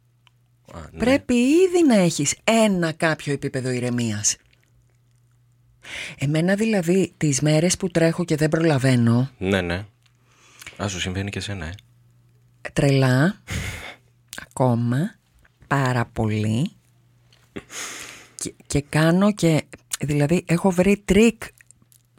Α, 0.73 0.79
ναι. 0.91 0.99
πρέπει 0.99 1.33
ήδη 1.33 1.85
να 1.87 1.95
έχεις 1.95 2.35
ένα 2.43 2.91
κάποιο 2.91 3.33
επίπεδο 3.33 3.69
ηρεμίας. 3.69 4.35
Εμένα 6.17 6.55
δηλαδή 6.55 7.13
τις 7.17 7.41
μέρες 7.41 7.77
που 7.77 7.89
τρέχω 7.89 8.25
και 8.25 8.35
δεν 8.35 8.49
προλαβαίνω, 8.49 9.29
Ναι, 9.37 9.61
ναι. 9.61 9.85
Α, 10.83 10.87
σου 10.87 10.99
συμβαίνει 10.99 11.29
και 11.29 11.37
εσένα, 11.37 11.65
ε. 11.65 11.71
τρελά, 12.73 13.41
ακόμα, 14.41 15.15
πάρα 15.67 16.05
πολύ 16.05 16.71
και, 18.35 18.53
και 18.67 18.81
κάνω 18.89 19.33
και, 19.33 19.63
δηλαδή 19.99 20.43
έχω 20.47 20.71
βρει 20.71 21.01
τρικ, 21.05 21.41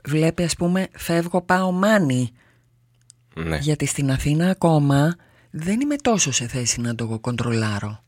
βλέπει 0.04 0.42
ας 0.42 0.54
πούμε 0.54 0.88
φεύγω 0.96 1.42
πάω 1.42 1.72
mani, 1.72 2.30
Ναι. 3.34 3.56
γιατί 3.56 3.86
στην 3.86 4.10
Αθήνα 4.10 4.50
ακόμα 4.50 5.16
δεν 5.54 5.80
είμαι 5.80 5.96
τόσο 5.96 6.32
σε 6.32 6.46
θέση 6.46 6.80
να 6.80 6.94
το 6.94 7.18
κοντρολάρω. 7.18 8.02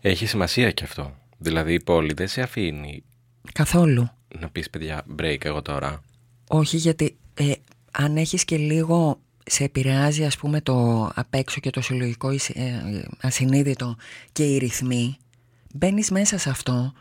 Έχει 0.00 0.26
σημασία 0.26 0.70
και 0.70 0.84
αυτό. 0.84 1.16
Δηλαδή 1.38 1.72
η 1.74 1.82
πόλη 1.82 2.12
δεν 2.12 2.28
σε 2.28 2.42
αφήνει 2.42 3.02
Καθόλου. 3.52 4.08
να 4.38 4.48
πεις 4.50 4.70
παιδιά 4.70 5.04
break 5.20 5.44
εγώ 5.44 5.62
τώρα. 5.62 6.02
Όχι 6.48 6.76
γιατί 6.76 7.16
ε, 7.34 7.52
αν 7.90 8.16
έχεις 8.16 8.44
και 8.44 8.56
λίγο 8.56 9.20
σε 9.46 9.64
επηρεάζει 9.64 10.24
ας 10.24 10.36
πούμε 10.36 10.60
το 10.60 11.06
απ' 11.14 11.34
έξω 11.34 11.60
και 11.60 11.70
το 11.70 11.80
συλλογικό 11.80 12.30
εισ- 12.30 12.56
ε, 12.56 13.02
ασυνείδητο 13.20 13.96
και 14.32 14.44
οι 14.44 14.58
ρυθμοί 14.58 15.16
μπαίνεις 15.74 16.10
μέσα 16.10 16.38
σε 16.38 16.50
αυτό 16.50 16.92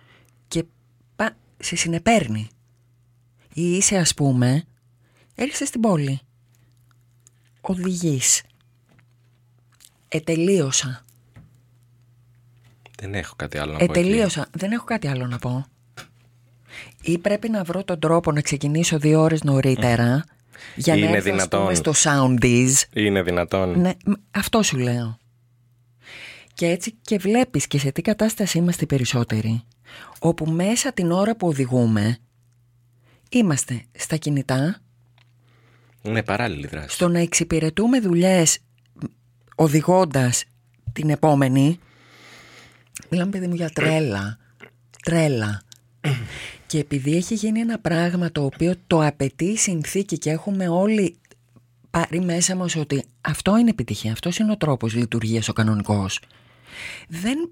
και 0.48 0.64
πα, 1.16 1.36
σε 1.60 1.76
συνεπέρνει 1.76 2.48
ή 3.54 3.62
είσαι 3.76 3.98
ας 3.98 4.14
πούμε 4.14 4.64
έρχεσαι 5.36 5.66
στην 5.66 5.82
πόλη 5.82 6.20
οδηγείς 7.62 8.42
ετελείωσα 10.18 11.06
Δεν 13.02 13.14
έχω 13.14 13.36
κάτι 13.36 13.58
άλλο 13.58 13.72
να 13.72 13.78
πω. 13.78 13.84
εκεί. 13.84 14.00
ετελείωσα 14.00 14.48
δεν 14.52 14.72
έχω 14.72 14.84
κάτι 14.86 15.08
άλλο 15.08 15.28
να 15.28 15.38
πω 15.40 15.66
ή 17.02 17.18
πρέπει 17.18 17.50
να 17.50 17.64
βρω 17.64 17.84
τον 17.84 18.00
τρόπο 18.00 18.32
να 18.32 18.42
ξεκινήσω 18.42 19.00
δύο 19.00 19.22
ώρες 19.22 19.44
νωρίτερα 19.44 20.24
για 20.76 20.96
να 20.96 21.00
Είναι 21.06 21.18
έρθω 21.18 21.34
ας 21.36 21.48
πούμε, 21.48 21.64
δυνατόν. 21.66 21.76
στο 21.76 21.92
Soundies 22.04 22.74
Είναι 22.94 23.22
δυνατόν. 23.24 23.80
Ναι, 23.80 23.92
μ, 24.06 24.12
αυτό 24.32 24.64
σου 24.64 24.78
λέω. 24.78 25.18
Και 26.54 26.66
έτσι 26.68 26.96
και 27.02 27.18
βλέπεις 27.18 27.68
και 27.68 27.80
σε 27.80 27.92
τι 27.92 28.02
κατάσταση 28.02 28.58
είμαστε 28.58 28.84
οι 28.84 28.88
περισσότεροι. 28.88 29.64
Όπου 30.20 30.46
μέσα 30.46 30.94
την 30.94 31.12
ώρα 31.12 31.36
που 31.36 31.48
οδηγούμε 31.48 32.18
είμαστε 33.30 33.82
στα 33.98 34.16
κινητά, 34.18 34.78
Είναι 36.02 36.24
παράλληλη 36.24 36.68
δράση. 36.68 36.96
στο 36.96 37.08
να 37.08 37.20
εξυπηρετούμε 37.20 38.00
δουλειές 38.00 38.58
μ, 38.58 38.73
οδηγώντας 39.56 40.44
την 40.94 41.10
επόμενη. 41.10 41.80
Μιλάμε 43.10 43.32
παιδί 43.32 43.48
μου 43.48 43.56
για 43.56 43.70
τρέλα. 43.70 44.38
Τρέλα. 45.04 45.62
Και 46.66 46.80
επειδή 46.80 47.16
έχει 47.16 47.34
γίνει 47.34 47.60
ένα 47.60 47.80
πράγμα 47.80 48.32
το 48.32 48.46
οποίο 48.46 48.74
το 48.88 49.06
απαιτεί 49.06 49.46
η 49.46 49.58
συνθήκη 49.58 50.18
και 50.18 50.30
έχουμε 50.30 50.68
όλοι 50.68 51.18
πάρει 51.90 52.22
μέσα 52.22 52.56
μας 52.56 52.76
ότι 52.76 53.04
αυτό 53.22 53.58
είναι 53.58 53.70
επιτυχία, 53.70 54.12
αυτός 54.12 54.38
είναι 54.38 54.52
ο 54.52 54.58
τρόπος 54.58 54.94
λειτουργίας 54.94 55.50
ο 55.50 55.54
κανονικός. 55.54 56.20
Δεν 57.08 57.50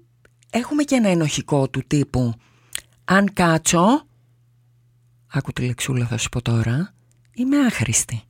έχουμε 0.50 0.82
και 0.82 0.94
ένα 0.94 1.08
ενοχικό 1.08 1.68
του 1.68 1.82
τύπου 1.86 2.34
αν 3.04 3.32
κάτσω, 3.32 4.06
άκου 5.26 5.52
τη 5.52 5.62
λεξούλα 5.62 6.06
θα 6.06 6.16
σου 6.16 6.28
πω 6.28 6.42
τώρα, 6.42 6.94
είμαι 7.34 7.58
άχρηστη. 7.58 8.22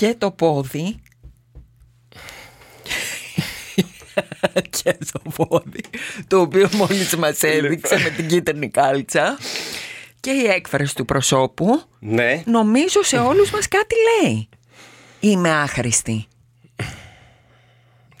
Και 0.00 0.14
το 0.18 0.30
πόδι. 0.30 0.96
Και 4.70 4.98
το 5.12 5.20
πόδι 5.36 5.80
το 6.26 6.40
οποίο 6.40 6.68
μόλις 6.72 7.16
μας 7.16 7.42
έδειξε 7.42 7.98
με 7.98 8.10
την 8.10 8.28
κίτρινη 8.28 8.70
κάλτσα. 8.70 9.38
Και 10.20 10.30
η 10.30 10.46
έκφραση 10.46 10.94
του 10.94 11.04
προσώπου. 11.04 11.82
Ναι. 11.98 12.42
νομίζω 12.46 13.02
σε 13.02 13.18
όλους 13.18 13.50
μας 13.50 13.68
κάτι 13.68 13.94
λέει. 14.22 14.48
Είμαι 15.20 15.50
άχρηστη. 15.50 16.26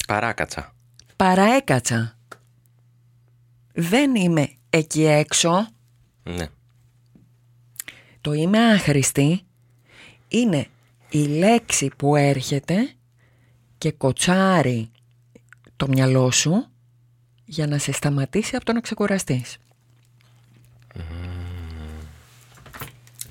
Παράκατσα. 0.06 0.74
παραέκατσα. 1.16 2.18
Δεν 3.72 4.14
είμαι 4.14 4.50
εκεί 4.70 5.04
έξω. 5.04 5.68
Ναι. 6.22 6.48
το 8.20 8.32
είμαι 8.32 8.72
άχρηστη 8.72 9.40
είναι 10.28 10.68
η 11.10 11.26
λέξη 11.26 11.90
που 11.96 12.16
έρχεται 12.16 12.94
και 13.78 13.90
κοτσάρει 13.92 14.90
το 15.76 15.88
μυαλό 15.88 16.30
σου 16.30 16.66
για 17.44 17.66
να 17.66 17.78
σε 17.78 17.92
σταματήσει 17.92 18.56
από 18.56 18.64
το 18.64 18.72
να 18.72 18.80
ξεκουραστείς. 18.80 19.56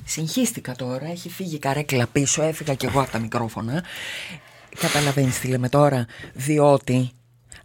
Συγχύστηκα 0.05 0.75
τώρα, 0.75 1.05
έχει 1.05 1.29
φύγει 1.29 1.55
η 1.55 1.59
καρέκλα 1.59 2.07
πίσω, 2.07 2.41
έφυγα 2.41 2.73
κι 2.73 2.85
εγώ 2.85 3.01
από 3.01 3.11
τα 3.11 3.19
μικρόφωνα. 3.19 3.83
Καταλαβαίνεις 4.79 5.39
τι 5.39 5.47
λέμε 5.47 5.69
τώρα, 5.69 6.05
διότι 6.33 7.11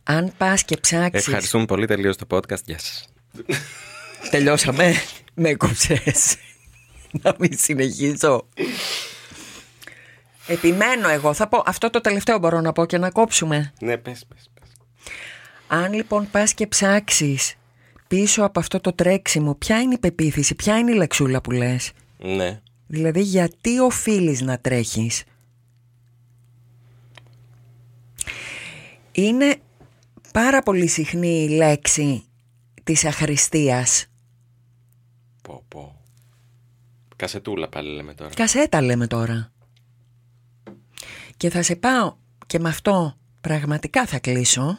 αν 0.03 0.33
πας 0.37 0.65
και 0.65 0.77
ψάξεις... 0.77 1.27
Ευχαριστούμε 1.27 1.65
πολύ. 1.65 1.87
Τελείωσε 1.87 2.25
το 2.25 2.37
podcast. 2.37 2.65
Γεια 2.65 2.79
σας. 2.79 3.09
Τελειώσαμε. 4.31 4.95
Με 5.35 5.55
κόψες. 5.55 6.37
Να 7.23 7.35
μην 7.39 7.59
συνεχίσω. 7.59 8.49
Επιμένω 10.47 11.09
εγώ. 11.09 11.33
Θα 11.33 11.49
πω, 11.49 11.63
αυτό 11.67 11.91
το 11.91 12.01
τελευταίο 12.01 12.39
μπορώ 12.39 12.61
να 12.61 12.73
πω 12.73 12.87
και 12.87 12.99
να 12.99 13.11
κόψουμε. 13.11 13.73
Ναι, 13.81 13.97
πες, 13.97 14.27
πες, 14.27 14.51
πες. 14.55 14.73
Αν 15.67 15.93
λοιπόν 15.93 16.31
πας 16.31 16.55
και 16.55 16.67
ψάξεις 16.67 17.55
πίσω 18.09 18.45
από 18.45 18.61
αυτό 18.61 18.81
το 18.81 18.93
τρέξιμο, 18.93 19.55
ποια 19.55 19.81
είναι 19.81 19.95
η 19.95 19.99
πεποίθηση, 19.99 20.55
ποια 20.55 20.79
είναι 20.79 20.91
η 20.91 20.95
λεξούλα 20.95 21.41
που 21.41 21.51
λες; 21.51 21.93
Ναι. 22.19 22.61
Δηλαδή 22.87 23.21
γιατί 23.21 23.79
οφείλεις 23.79 24.41
να 24.41 24.59
τρέχεις; 24.59 25.25
Είναι 29.13 29.57
πάρα 30.33 30.63
πολύ 30.63 30.87
συχνή 30.87 31.45
η 31.45 31.49
λέξη 31.49 32.25
της 32.85 33.05
αχρηστίας. 33.05 34.07
Πω, 35.43 35.65
πω. 35.69 36.01
Κασετούλα 37.17 37.69
πάλι 37.69 37.95
λέμε 37.95 38.15
τώρα. 38.15 38.35
Κασέτα 38.35 38.83
λέμε 38.83 39.07
τώρα. 39.07 39.53
Και 41.45 41.51
θα 41.51 41.63
σε 41.63 41.77
πάω 41.77 42.15
και 42.47 42.59
με 42.59 42.69
αυτό 42.69 43.17
πραγματικά 43.41 44.07
θα 44.07 44.19
κλείσω 44.19 44.79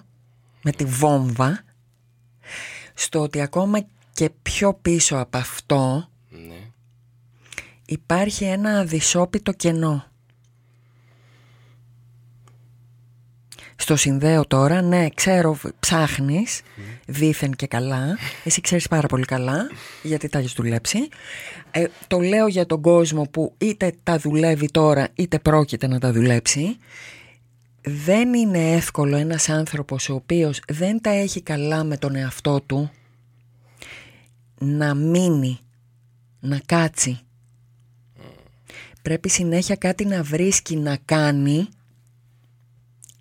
με 0.64 0.72
τη 0.72 0.86
βόμβα 0.86 1.64
στο 2.94 3.20
ότι 3.22 3.42
ακόμα 3.42 3.86
και 4.14 4.30
πιο 4.30 4.74
πίσω 4.74 5.18
από 5.18 5.38
αυτό 5.38 6.10
Ναι. 6.30 6.72
υπάρχει 7.86 8.44
ένα 8.44 8.80
αδυσόπιτο 8.80 9.52
κενό. 9.52 10.06
Στο 13.86 13.96
συνδέω 13.96 14.46
τώρα, 14.46 14.82
ναι, 14.82 15.10
ξέρω, 15.10 15.54
β- 15.54 15.66
ψάχνεις, 15.80 16.62
δήθεν 17.06 17.52
και 17.52 17.68
καλά. 17.68 18.18
Εσύ 18.44 18.62
ξέρεις 18.62 18.88
πάρα 18.88 19.08
πολύ 19.08 19.26
καλά, 19.26 19.68
γιατί 20.04 20.30
τα 20.30 20.40
έχεις 20.40 20.54
δουλέψει. 20.54 20.98
Ε, 21.72 21.86
το 22.08 22.20
λέω 22.20 22.48
για 22.48 22.66
τον 22.66 22.82
κόσμο 22.82 23.24
που 23.32 23.54
είτε 23.58 23.94
τα 24.04 24.18
δουλεύει 24.18 24.68
τώρα, 24.68 25.08
είτε 25.16 25.40
πρόκειται 25.40 25.88
να 25.88 26.00
τα 26.00 26.12
δουλέψει. 26.12 26.78
Δεν 27.82 28.34
είναι 28.34 28.72
εύκολο 28.74 29.16
ένας 29.16 29.50
άνθρωπος 29.50 30.10
ο 30.10 30.14
οποίος 30.14 30.62
δεν 30.68 31.02
τα 31.02 31.10
έχει 31.10 31.42
καλά 31.42 31.84
με 31.84 31.98
τον 31.98 32.16
εαυτό 32.16 32.62
του 32.62 32.92
να 34.60 34.94
μείνει, 34.94 35.60
να 36.40 36.60
κάτσει. 36.66 37.20
Πρέπει 39.02 39.30
συνέχεια 39.30 39.76
κάτι 39.76 40.06
να 40.06 40.24
βρίσκει 40.24 40.76
να 40.76 40.98
κάνει 41.06 41.68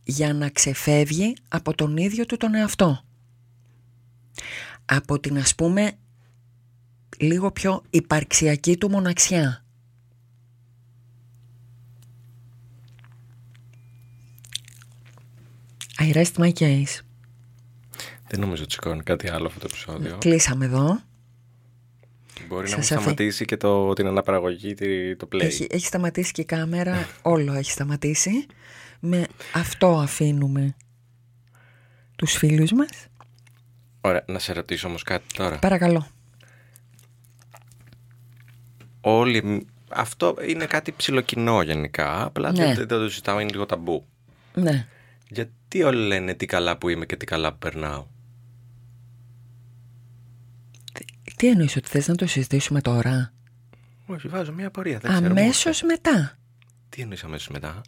για 0.04 0.34
να 0.34 0.48
ξεφεύγει 0.48 1.36
από 1.48 1.74
τον 1.74 1.96
ίδιο 1.96 2.26
του 2.26 2.36
τον 2.36 2.54
εαυτό. 2.54 3.04
Από 4.84 5.20
την 5.20 5.38
ας 5.38 5.54
πούμε 5.54 5.92
λίγο 7.18 7.50
πιο 7.50 7.82
υπαρξιακή 7.90 8.76
του 8.76 8.90
μοναξιά. 8.90 9.64
I 15.98 16.12
rest 16.12 16.32
my 16.36 16.52
case. 16.52 17.00
Δεν 18.28 18.40
νομίζω 18.40 18.62
ότι 18.62 18.72
σηκώνει 18.72 19.02
κάτι 19.02 19.28
άλλο 19.28 19.46
αυτό 19.46 19.58
το 19.58 19.66
επεισόδιο. 19.70 20.18
Κλείσαμε 20.18 20.64
εδώ. 20.64 21.00
Μπορεί 22.48 22.62
να 22.62 22.68
Σας 22.68 22.76
μου 22.76 22.82
αφή- 22.82 23.00
σταματήσει 23.00 23.44
και 23.44 23.56
το, 23.56 23.92
την 23.92 24.06
αναπαραγωγή, 24.06 24.74
τη- 24.74 25.16
το 25.16 25.28
play. 25.32 25.40
Έχει, 25.40 25.66
έχει 25.70 25.86
σταματήσει 25.86 26.32
και 26.32 26.40
η 26.40 26.44
κάμερα, 26.44 27.08
όλο 27.22 27.52
έχει 27.52 27.70
σταματήσει. 27.70 28.46
Με 29.00 29.26
αυτό 29.54 29.98
αφήνουμε 29.98 30.74
τους 32.16 32.32
φίλους 32.32 32.72
μας. 32.72 32.88
Ωραία, 34.00 34.24
να 34.26 34.38
σε 34.38 34.52
ρωτήσω 34.52 34.88
όμως 34.88 35.02
κάτι 35.02 35.24
τώρα. 35.34 35.58
Παρακαλώ. 35.58 36.06
Όλοι... 39.00 39.66
Αυτό 39.88 40.36
είναι 40.48 40.64
κάτι 40.66 40.92
ψιλοκοινό 40.92 41.62
γενικά, 41.62 42.24
απλά 42.24 42.52
Ναι. 42.52 42.64
δεν, 42.64 42.74
δεν 42.74 42.88
το 42.88 43.08
συζητάω, 43.08 43.38
είναι 43.40 43.50
λίγο 43.52 43.66
ταμπού. 43.66 44.06
Ναι. 44.54 44.86
Γιατί 45.28 45.82
όλοι 45.82 46.06
λένε 46.06 46.34
τι 46.34 46.46
καλά 46.46 46.78
που 46.78 46.88
είμαι 46.88 47.06
και 47.06 47.16
τι 47.16 47.24
καλά 47.26 47.52
που 47.52 47.58
περνάω; 47.58 48.06
Τι 51.36 51.48
εννοείς 51.48 51.76
ότι 51.76 51.88
θες 51.88 52.08
να 52.08 52.14
το 52.14 52.26
συζητήσουμε 52.26 52.80
τώρα; 52.80 53.32
Όχι, 54.06 54.28
βάζω 54.28 54.52
μια 54.52 54.66
απορία. 54.66 54.98
Δεν 54.98 55.10
ξέρω. 55.12 55.26
Αμέσως 55.26 55.82
μετά. 55.82 56.38
Τι 56.88 57.02
εννοείς 57.02 57.24
αμέσως 57.24 57.48
μετά; 57.48 57.80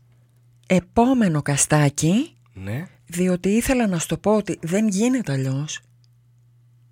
Επόμενο 0.66 1.42
καστάκι, 1.42 2.36
Ναι. 2.54 2.86
διότι 3.06 3.48
ήθελα 3.48 3.86
να 3.86 3.98
σου 3.98 4.06
το 4.06 4.16
πω 4.18 4.36
ότι 4.36 4.58
δεν 4.62 4.88
γίνεται 4.88 5.32
αλλιώς. 5.32 5.80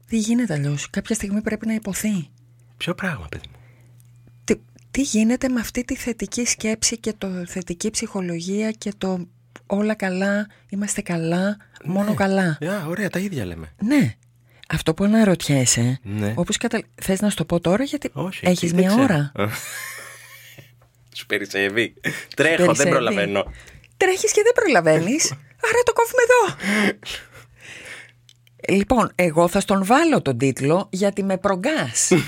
Δεν 0.06 0.18
γίνεται 0.20 0.54
αλλιώς; 0.54 0.90
Κάποια 0.90 1.14
στιγμή 1.14 1.40
πρέπει 1.42 1.66
να 1.66 1.74
υποθεί. 1.74 2.28
Ποιο 2.76 2.94
πράγμα, 2.94 3.26
παιδί 3.28 3.46
μου; 3.52 3.58
Τι, 4.44 4.54
τι 4.90 5.02
γίνεται 5.02 5.48
με 5.48 5.60
αυτή 5.60 5.84
τη 5.84 5.96
θετική 5.96 6.44
σκέψη 6.44 6.98
και 6.98 7.12
το 7.18 7.46
θετική 7.46 7.90
ψυχολογία 7.90 8.70
και 8.70 8.92
το 8.98 9.28
όλα 9.66 9.94
καλά, 9.94 10.46
είμαστε 10.68 11.00
καλά, 11.02 11.56
μόνο 11.84 12.08
Ναι. 12.08 12.14
καλά; 12.14 12.58
Α, 12.70 12.86
ωραία, 12.86 13.10
τα 13.10 13.18
ίδια 13.18 13.44
λέμε. 13.44 13.72
Ναι. 13.82 14.14
Αυτό 14.68 14.94
που 14.94 15.04
αναρωτιέσαι, 15.04 15.98
Ναι. 16.02 16.32
όπως 16.36 16.56
κατα... 16.56 16.82
θες 17.02 17.20
να 17.20 17.30
σου 17.30 17.36
το 17.36 17.44
πω 17.44 17.60
τώρα 17.60 17.84
γιατί 17.84 18.10
Όχι. 18.12 18.46
έχεις 18.46 18.70
δεν 18.72 18.80
μια 18.80 18.88
ξέρω. 18.88 19.02
ώρα. 19.02 19.32
Σου 21.16 21.26
περισσεύει. 21.26 21.94
Τρέχω, 22.36 22.56
δεν 22.56 22.66
Περισσεύει. 22.66 22.90
προλαβαίνω. 22.90 23.44
Τρέχεις 23.96 24.32
και 24.32 24.42
δεν 24.42 24.52
προλαβαίνεις, 24.54 25.30
άρα 25.68 25.82
το 25.84 25.92
κόβουμε 25.92 26.22
εδώ. 26.26 26.56
λοιπόν, 28.78 29.12
εγώ 29.14 29.48
θα 29.48 29.60
στον 29.60 29.84
βάλω 29.84 30.22
τον 30.22 30.38
τίτλο 30.38 30.88
γιατί 30.92 31.22
με 31.22 31.38
προγκάς. 31.38 32.10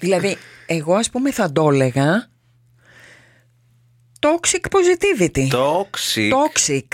δηλαδή, 0.00 0.36
εγώ 0.66 0.94
ας 0.94 1.10
πούμε 1.10 1.32
θα 1.32 1.52
το 1.52 1.70
έλεγα 1.70 2.28
Toxic 4.20 4.60
Positivity. 4.70 5.48
Toxic. 5.50 6.30
Toxic. 6.32 6.88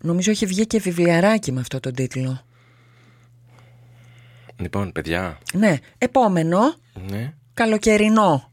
Νομίζω 0.00 0.30
έχει 0.30 0.46
βγει 0.46 0.66
και 0.66 0.78
βιβλιαράκι 0.80 1.52
με 1.52 1.60
αυτό 1.60 1.80
τον 1.80 1.92
τίτλο. 1.94 2.40
Λοιπόν, 4.56 4.92
παιδιά. 4.92 5.38
Ναι, 5.52 5.76
επόμενο, 5.98 6.58
Ναι. 7.10 7.32
καλοκαιρινό. 7.54 8.50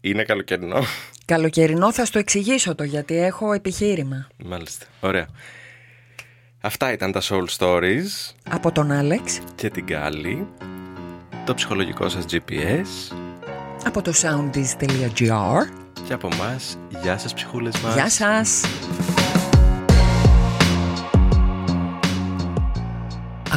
Είναι 0.00 0.22
καλοκαιρινό. 0.24 0.82
Καλοκαιρινό 1.24 1.92
θα 1.92 2.04
στο 2.04 2.18
εξηγήσω 2.18 2.74
το 2.74 2.84
γιατί 2.84 3.16
έχω 3.16 3.52
επιχείρημα. 3.52 4.26
Μάλιστα. 4.44 4.86
Ωραία. 5.00 5.26
Αυτά 6.60 6.92
ήταν 6.92 7.12
τα 7.12 7.20
Soul 7.22 7.44
Stories 7.58 8.32
Από 8.50 8.72
τον 8.72 8.90
Άλεξ, 8.90 9.38
και 9.54 9.70
την 9.70 9.86
Κάλλη. 9.86 10.46
Το 11.44 11.54
ψυχολογικό 11.54 12.08
σας 12.08 12.24
GPS. 12.30 13.14
από 13.84 14.02
το 14.02 14.12
soundies.gr. 14.22 15.62
Και 16.06 16.12
από 16.12 16.28
μας, 16.28 16.78
γεια 17.02 17.18
σας 17.18 17.34
ψυχούλες 17.34 17.80
μας. 17.80 17.94
Γεια 17.94 18.10
σας! 18.10 18.60